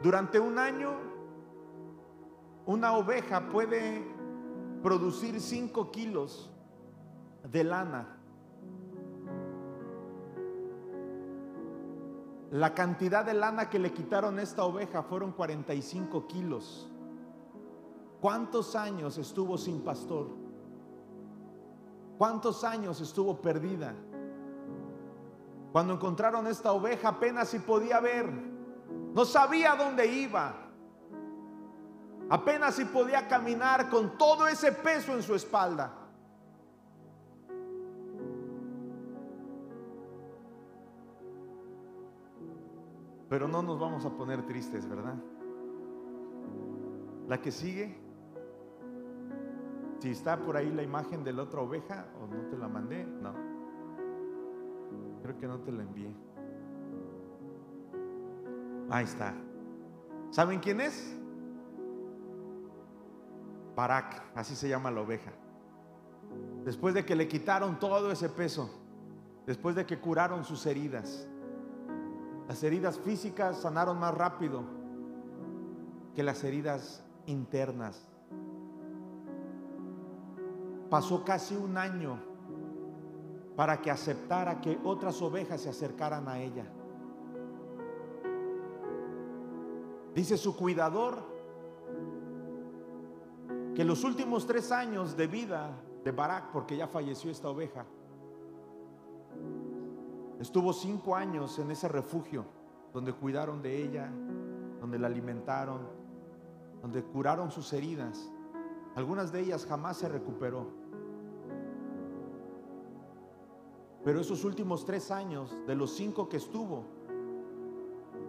[0.00, 0.92] Durante un año,
[2.66, 4.06] una oveja puede
[4.84, 6.48] producir 5 kilos
[7.42, 8.20] de lana.
[12.52, 16.88] La cantidad de lana que le quitaron a esta oveja fueron 45 kilos.
[18.20, 20.37] ¿Cuántos años estuvo sin pastor?
[22.18, 23.94] ¿Cuántos años estuvo perdida?
[25.70, 28.28] Cuando encontraron esta oveja apenas si podía ver,
[29.14, 30.52] no sabía dónde iba,
[32.28, 35.92] apenas si podía caminar con todo ese peso en su espalda.
[43.28, 45.14] Pero no nos vamos a poner tristes, ¿verdad?
[47.28, 48.07] La que sigue,
[49.98, 53.04] si está por ahí la imagen de la otra oveja o no te la mandé,
[53.04, 53.34] no.
[55.22, 56.14] Creo que no te la envié.
[58.90, 59.34] Ahí está.
[60.30, 61.16] ¿Saben quién es?
[63.74, 65.32] Barak, así se llama la oveja.
[66.64, 68.70] Después de que le quitaron todo ese peso,
[69.46, 71.28] después de que curaron sus heridas,
[72.46, 74.64] las heridas físicas sanaron más rápido
[76.14, 78.07] que las heridas internas.
[80.90, 82.18] Pasó casi un año
[83.56, 86.64] para que aceptara que otras ovejas se acercaran a ella.
[90.14, 91.18] Dice su cuidador
[93.74, 95.70] que los últimos tres años de vida
[96.04, 97.84] de Barak, porque ya falleció esta oveja,
[100.38, 102.44] Estuvo cinco años en ese refugio
[102.92, 104.08] donde cuidaron de ella,
[104.80, 105.80] donde la alimentaron,
[106.80, 108.30] donde curaron sus heridas.
[108.94, 110.77] Algunas de ellas jamás se recuperó.
[114.04, 116.84] Pero esos últimos tres años, de los cinco que estuvo,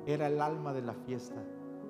[0.06, 1.44] era el alma de la fiesta,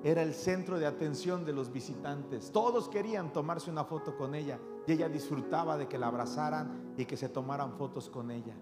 [0.03, 2.51] era el centro de atención de los visitantes.
[2.51, 7.05] Todos querían tomarse una foto con ella y ella disfrutaba de que la abrazaran y
[7.05, 8.55] que se tomaran fotos con ella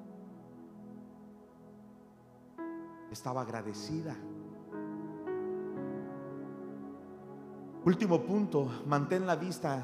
[3.11, 4.15] estaba agradecida.
[7.85, 9.83] Último punto, mantén la vista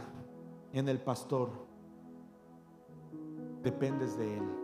[0.73, 1.49] en el pastor.
[3.63, 4.62] Dependes de él.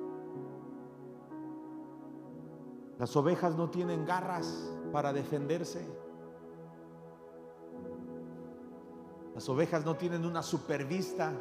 [3.00, 5.84] Las ovejas no tienen garras para defenderse.
[9.34, 11.34] Las ovejas no tienen una supervista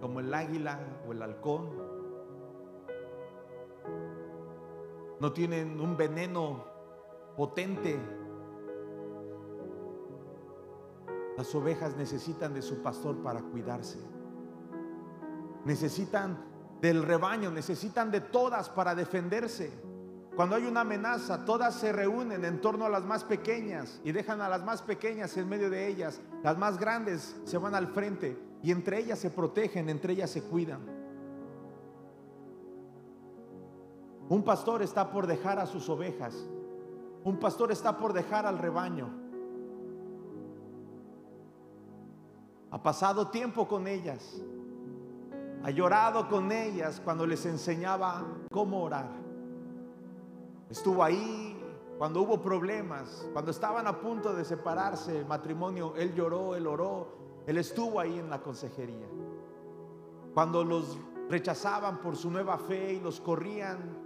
[0.00, 0.78] como el águila
[1.08, 1.92] o el halcón.
[5.22, 6.64] no tienen un veneno
[7.36, 7.96] potente.
[11.36, 14.00] Las ovejas necesitan de su pastor para cuidarse.
[15.64, 16.44] Necesitan
[16.80, 19.70] del rebaño, necesitan de todas para defenderse.
[20.34, 24.40] Cuando hay una amenaza, todas se reúnen en torno a las más pequeñas y dejan
[24.40, 26.20] a las más pequeñas en medio de ellas.
[26.42, 30.42] Las más grandes se van al frente y entre ellas se protegen, entre ellas se
[30.42, 30.80] cuidan.
[34.30, 36.34] Un pastor está por dejar a sus ovejas.
[37.24, 39.10] Un pastor está por dejar al rebaño.
[42.70, 44.40] Ha pasado tiempo con ellas.
[45.62, 49.31] Ha llorado con ellas cuando les enseñaba cómo orar.
[50.72, 51.54] Estuvo ahí
[51.98, 55.92] cuando hubo problemas, cuando estaban a punto de separarse el matrimonio.
[55.98, 57.08] Él lloró, él oró,
[57.46, 59.06] él estuvo ahí en la consejería.
[60.32, 60.96] Cuando los
[61.28, 63.98] rechazaban por su nueva fe y los corrían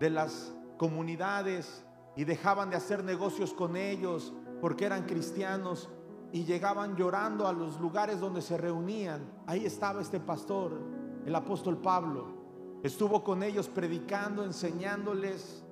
[0.00, 1.84] de las comunidades
[2.16, 5.88] y dejaban de hacer negocios con ellos porque eran cristianos
[6.32, 9.24] y llegaban llorando a los lugares donde se reunían.
[9.46, 10.80] Ahí estaba este pastor,
[11.24, 12.26] el apóstol Pablo.
[12.82, 15.64] Estuvo con ellos predicando, enseñándoles,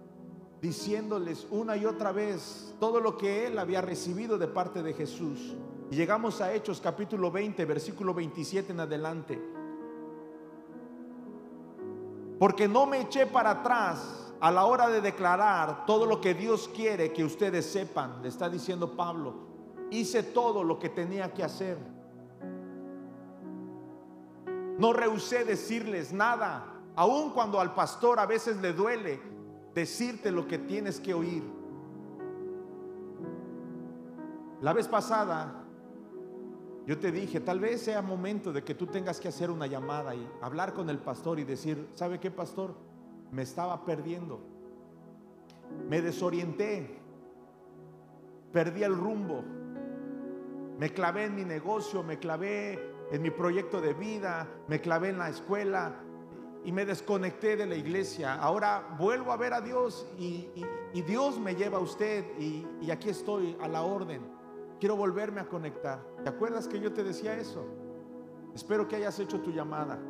[0.66, 5.54] diciéndoles una y otra vez todo lo que él había recibido de parte de Jesús.
[5.90, 9.40] Llegamos a Hechos capítulo 20, versículo 27 en adelante.
[12.40, 16.68] Porque no me eché para atrás a la hora de declarar todo lo que Dios
[16.74, 19.34] quiere que ustedes sepan, le está diciendo Pablo.
[19.92, 21.78] Hice todo lo que tenía que hacer.
[24.78, 29.35] No rehusé decirles nada, aun cuando al pastor a veces le duele
[29.76, 31.42] decirte lo que tienes que oír.
[34.62, 35.64] La vez pasada
[36.86, 40.14] yo te dije, tal vez sea momento de que tú tengas que hacer una llamada
[40.14, 42.74] y hablar con el pastor y decir, ¿sabe qué pastor?
[43.32, 44.40] Me estaba perdiendo.
[45.90, 46.98] Me desorienté.
[48.52, 49.44] Perdí el rumbo.
[50.78, 52.78] Me clavé en mi negocio, me clavé
[53.10, 56.00] en mi proyecto de vida, me clavé en la escuela
[56.66, 58.34] y me desconecté de la iglesia.
[58.34, 60.48] Ahora vuelvo a ver a Dios y,
[61.06, 64.20] Dios me lleva a usted y, y aquí estoy a la orden.
[64.80, 66.00] Quiero volverme a conectar.
[66.24, 67.64] ¿Te acuerdas que yo te decía eso?
[68.52, 70.00] Espero que hayas hecho tu llamada.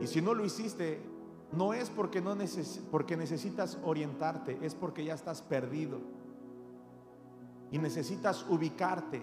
[0.00, 1.00] Y si no lo hiciste,
[1.52, 2.36] no es porque, no
[2.90, 6.00] porque necesitas orientarte, es porque ya estás perdido.
[7.70, 9.22] Y necesitas ubicarte.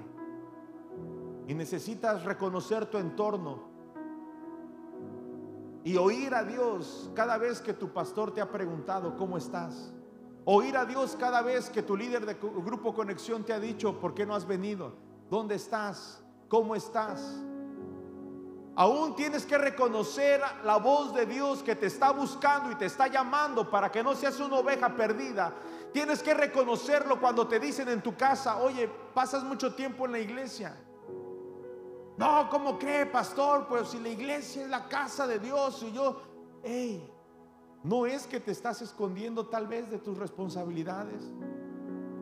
[1.47, 3.74] y necesitas reconocer tu entorno
[5.85, 9.93] y oír a Dios cada vez que tu pastor te ha preguntado cómo estás.
[10.43, 14.15] Oír a Dios cada vez que tu líder de grupo conexión te ha dicho por
[14.15, 14.93] qué no has venido,
[15.29, 17.39] dónde estás, cómo estás.
[18.75, 23.07] Aún tienes que reconocer la voz de Dios que te está buscando y te está
[23.07, 25.53] llamando para que no seas una oveja perdida.
[25.93, 30.19] Tienes que reconocerlo cuando te dicen en tu casa, oye, pasas mucho tiempo en la
[30.19, 30.75] iglesia.
[32.17, 33.67] No, ¿cómo cree, pastor?
[33.67, 36.21] Pues si la iglesia es la casa de Dios y yo,
[36.63, 37.11] hey,
[37.83, 41.21] no es que te estás escondiendo tal vez de tus responsabilidades.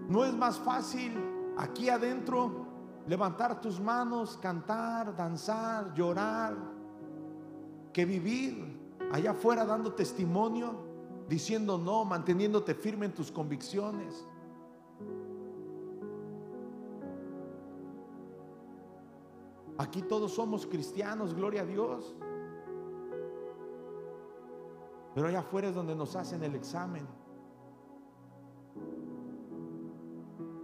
[0.10, 1.14] No es más fácil
[1.58, 2.68] aquí adentro
[3.08, 6.56] levantar tus manos, cantar, danzar, llorar,
[7.94, 8.82] que vivir
[9.12, 10.74] allá afuera dando testimonio,
[11.30, 14.26] diciendo no, manteniéndote firme en tus convicciones.
[19.78, 22.15] Aquí todos somos cristianos, gloria a Dios.
[25.15, 27.07] Pero allá afuera es donde nos hacen el examen.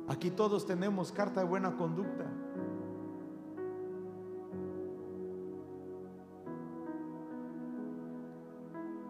[0.08, 2.26] Aquí todos tenemos carta de buena conducta.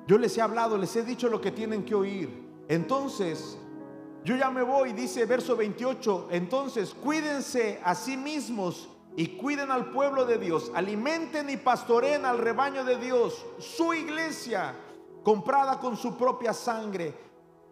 [0.07, 2.49] Yo les he hablado, les he dicho lo que tienen que oír.
[2.67, 3.57] Entonces,
[4.25, 6.29] yo ya me voy, dice verso 28.
[6.31, 8.89] Entonces, cuídense a sí mismos
[9.19, 10.71] y cuiden al pueblo de Dios.
[10.73, 14.73] Alimenten y pastoreen al rebaño de Dios, su iglesia,
[15.25, 17.13] comprada con su propia sangre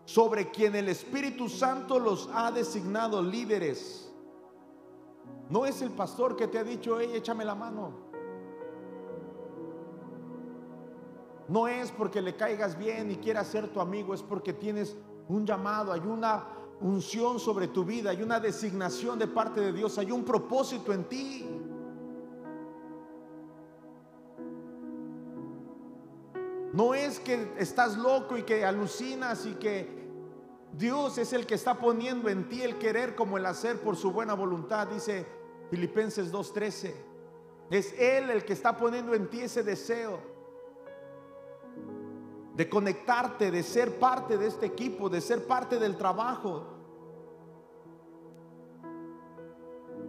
[0.03, 4.13] sobre quien el Espíritu Santo los ha designado líderes.
[5.49, 7.93] No es el pastor que te ha dicho, hey, échame la mano.
[11.47, 14.97] No es porque le caigas bien y quiera ser tu amigo, es porque tienes
[15.29, 19.97] un llamado, hay una unción sobre tu vida, hay una designación de parte de Dios,
[19.97, 21.45] hay un propósito en ti.
[26.73, 29.97] No es que estás loco y que alucinas y que
[30.73, 34.11] Dios es el que está poniendo en ti el querer como el hacer por su
[34.11, 35.25] buena voluntad, dice
[35.71, 36.93] Filipenses 2.13.
[37.71, 40.36] Es Él el que está poniendo en ti ese deseo
[42.57, 46.65] de conectarte, de ser parte de este equipo, de ser parte del trabajo.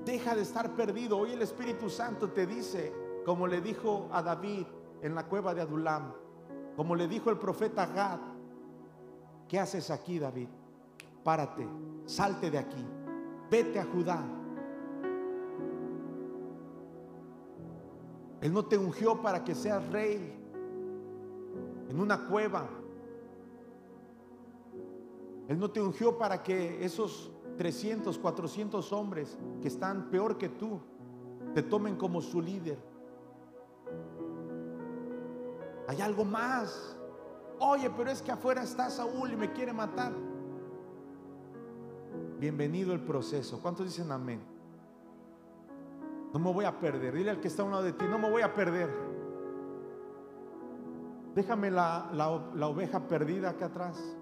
[0.02, 1.18] Deja de estar perdido.
[1.18, 2.90] Hoy el Espíritu Santo te dice,
[3.26, 4.64] como le dijo a David
[5.02, 6.14] en la cueva de Adulam,
[6.74, 8.20] como le dijo el profeta Gad,
[9.46, 10.48] ¿qué haces aquí, David?
[11.22, 11.68] Párate,
[12.06, 12.82] salte de aquí,
[13.50, 14.24] vete a Judá.
[18.40, 20.37] Él no te ungió para que seas rey
[21.88, 22.68] en una cueva.
[25.48, 30.80] Él no te ungió para que esos 300, 400 hombres que están peor que tú
[31.54, 32.78] te tomen como su líder.
[35.88, 36.96] Hay algo más.
[37.58, 40.12] Oye, pero es que afuera está Saúl y me quiere matar.
[42.38, 43.58] Bienvenido el proceso.
[43.60, 44.40] ¿Cuántos dicen amén?
[46.32, 47.14] No me voy a perder.
[47.14, 49.07] Dile al que está a un lado de ti, no me voy a perder.
[51.34, 54.16] Déjame la, la oveja perdida acá atrás.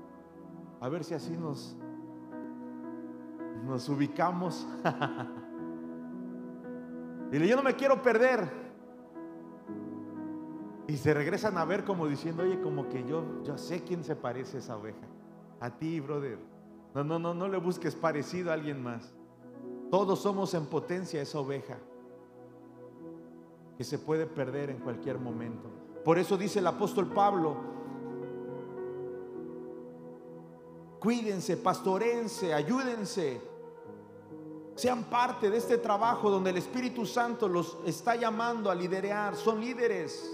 [0.80, 1.76] A ver si así nos,
[3.64, 4.66] nos ubicamos.
[7.30, 8.66] Dile, yo no me quiero perder.
[10.88, 14.14] Y se regresan a ver como diciendo, oye, como que yo, yo sé quién se
[14.14, 15.06] parece a esa oveja.
[15.60, 16.38] A ti, brother.
[16.94, 19.12] No, no, no, no le busques parecido a alguien más.
[19.90, 21.78] Todos somos en potencia esa oveja
[23.76, 25.68] que se puede perder en cualquier momento.
[26.06, 27.56] Por eso dice el apóstol Pablo,
[31.00, 33.40] cuídense, pastorense, ayúdense,
[34.76, 39.60] sean parte de este trabajo donde el Espíritu Santo los está llamando a liderar, son
[39.60, 40.32] líderes.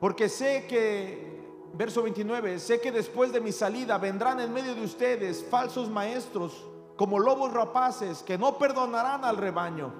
[0.00, 1.42] Porque sé que,
[1.72, 6.62] verso 29, sé que después de mi salida vendrán en medio de ustedes falsos maestros
[6.96, 9.94] como lobos rapaces que no perdonarán al rebaño.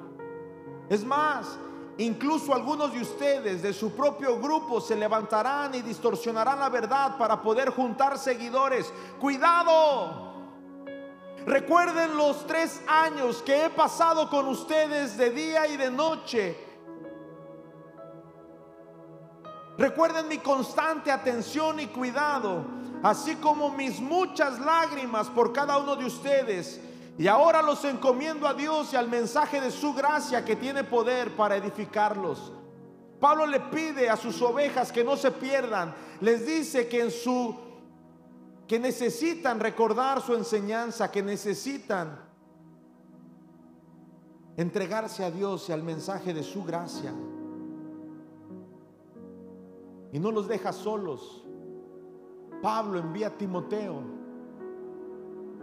[0.90, 1.58] Es más,
[1.98, 7.40] incluso algunos de ustedes de su propio grupo se levantarán y distorsionarán la verdad para
[7.40, 8.92] poder juntar seguidores.
[9.20, 10.32] Cuidado.
[11.46, 16.64] Recuerden los tres años que he pasado con ustedes de día y de noche
[19.76, 22.64] Recuerden mi constante atención y cuidado,
[23.02, 26.80] así como mis muchas lágrimas por cada uno de ustedes.
[27.16, 31.36] Y ahora los encomiendo a Dios y al mensaje de su gracia que tiene poder
[31.36, 32.52] para edificarlos.
[33.20, 35.94] Pablo le pide a sus ovejas que no se pierdan.
[36.20, 37.56] Les dice que en su
[38.66, 42.18] que necesitan recordar su enseñanza, que necesitan
[44.56, 47.12] entregarse a Dios y al mensaje de su gracia.
[50.12, 51.44] Y no los deja solos.
[52.62, 54.13] Pablo envía a Timoteo.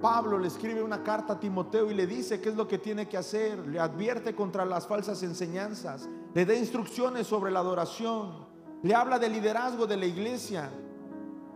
[0.02, 3.08] Pablo le escribe una carta a Timoteo y le dice qué es lo que tiene
[3.08, 3.60] que hacer.
[3.68, 6.10] Le advierte contra las falsas enseñanzas.
[6.34, 8.48] Le da instrucciones sobre la adoración.
[8.82, 10.72] Le habla del liderazgo de la iglesia.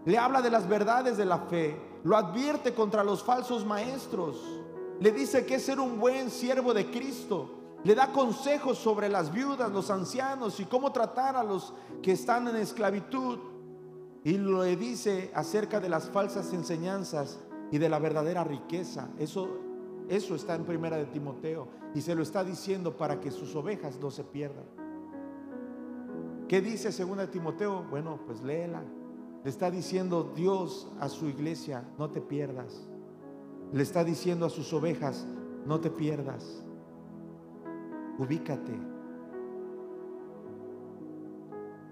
[0.06, 1.76] Le habla de las verdades de la fe.
[2.04, 4.38] Lo advierte contra los falsos maestros.
[5.00, 7.50] Le dice que es ser un buen siervo de Cristo.
[7.84, 11.74] Le da consejos sobre las viudas, los ancianos y cómo tratar a los
[12.04, 13.40] que están en esclavitud.
[14.24, 17.40] Y le dice acerca de las falsas enseñanzas
[17.76, 19.10] y de la verdadera riqueza.
[19.20, 19.50] Eso,
[20.08, 21.68] eso está en primera de Timoteo.
[21.94, 24.64] Y se lo está diciendo para que sus ovejas no se pierdan.
[26.48, 27.84] ¿Qué dice segunda de Timoteo?
[27.90, 28.82] Bueno, pues léela.
[29.44, 32.88] Le está diciendo Dios a su iglesia, no te pierdas.
[33.74, 35.28] Le está diciendo a sus ovejas,
[35.66, 36.64] no te pierdas.
[38.18, 38.72] Ubícate.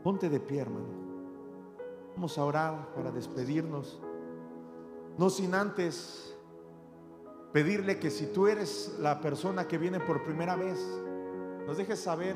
[0.02, 0.88] Ponte de pie, hermano.
[2.16, 4.02] Vamos a orar para despedirnos.
[5.18, 6.36] No sin antes
[7.52, 10.80] pedirle que si tú eres la persona que viene por primera vez,
[11.68, 12.36] nos dejes saber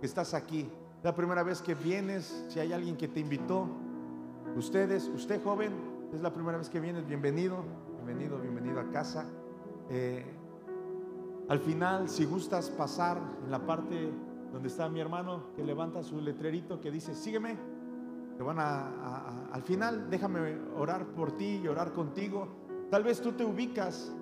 [0.00, 0.70] que estás aquí.
[1.02, 3.68] La primera vez que vienes, si hay alguien que te invitó,
[4.54, 5.72] ustedes, usted joven,
[6.12, 7.64] es la primera vez que vienes, bienvenido,
[8.04, 9.24] bienvenido, bienvenido a casa.
[9.88, 10.24] Eh,
[11.48, 14.12] al final, si gustas pasar en la parte
[14.52, 17.56] donde está mi hermano, que levanta su letrerito que dice, sígueme,
[18.36, 19.19] te van a,
[19.52, 22.48] al final, déjame orar por ti y orar contigo.
[22.90, 24.12] Tal vez tú te ubicas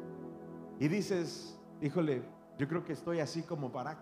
[0.79, 2.23] y dices, híjole,
[2.59, 3.99] yo creo que estoy así como Barak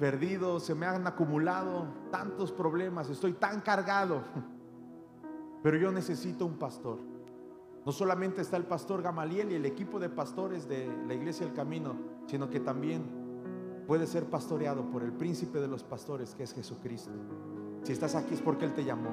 [0.00, 4.22] perdido, se me han acumulado tantos problemas, estoy tan cargado.
[5.62, 6.98] Pero yo necesito un pastor.
[7.84, 11.54] No solamente está el pastor Gamaliel y el equipo de pastores de la iglesia del
[11.54, 13.02] camino, sino que también
[13.86, 17.12] puede ser pastoreado por el príncipe de los pastores, que es Jesucristo.
[17.82, 19.10] Si estás aquí es porque Él te llamó.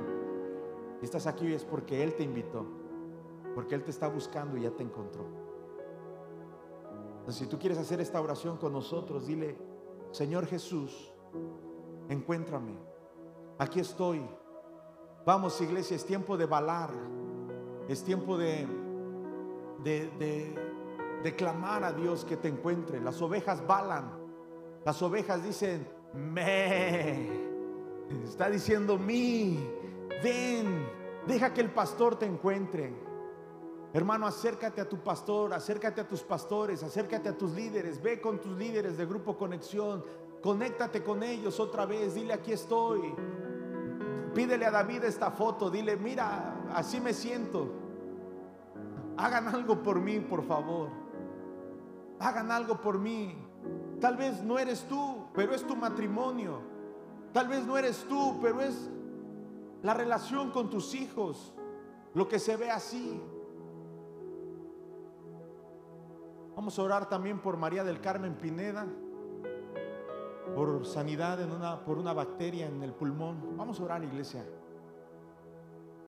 [1.02, 2.66] Estás aquí es porque Él te invitó.
[3.54, 5.26] Porque Él te está buscando y ya te encontró.
[7.20, 9.58] Entonces, si tú quieres hacer esta oración con nosotros, dile,
[10.12, 11.12] Señor Jesús,
[12.10, 12.78] encuéntrame.
[13.58, 14.26] Aquí estoy.
[15.26, 16.92] Vamos, iglesia, es tiempo de balar.
[17.90, 18.68] Es tiempo de,
[19.84, 20.10] de,
[21.24, 23.02] de, clamar a Dios que te encuentre.
[23.02, 24.10] Las ovejas balan.
[24.86, 27.48] Las ovejas dicen, me.
[28.24, 29.60] Está diciendo, mi.
[30.24, 30.88] Ven.
[31.28, 32.94] Deja que el pastor te encuentre.
[33.94, 38.40] Hermano, acércate a tu pastor, acércate a tus pastores, acércate a tus líderes, ve con
[38.40, 40.04] tus líderes de Grupo Conexión,
[40.42, 43.16] conéctate con ellos otra vez, dile aquí estoy.
[44.34, 47.72] Pídele a David esta foto, dile, mira, así me siento.
[49.18, 50.90] Hagan algo por mí, por favor.
[52.20, 53.36] Hagan algo por mí.
[54.00, 56.60] Tal vez no eres tú, pero es tu matrimonio.
[57.34, 58.90] Tal vez no eres tú, pero es
[59.84, 61.54] la relación con tus hijos.
[62.14, 63.22] Lo que se ve así.
[66.56, 68.88] Vamos a orar también por María del Carmen Pineda,
[70.56, 73.56] por sanidad en una, por una bacteria en el pulmón.
[73.56, 74.44] Vamos a orar, iglesia.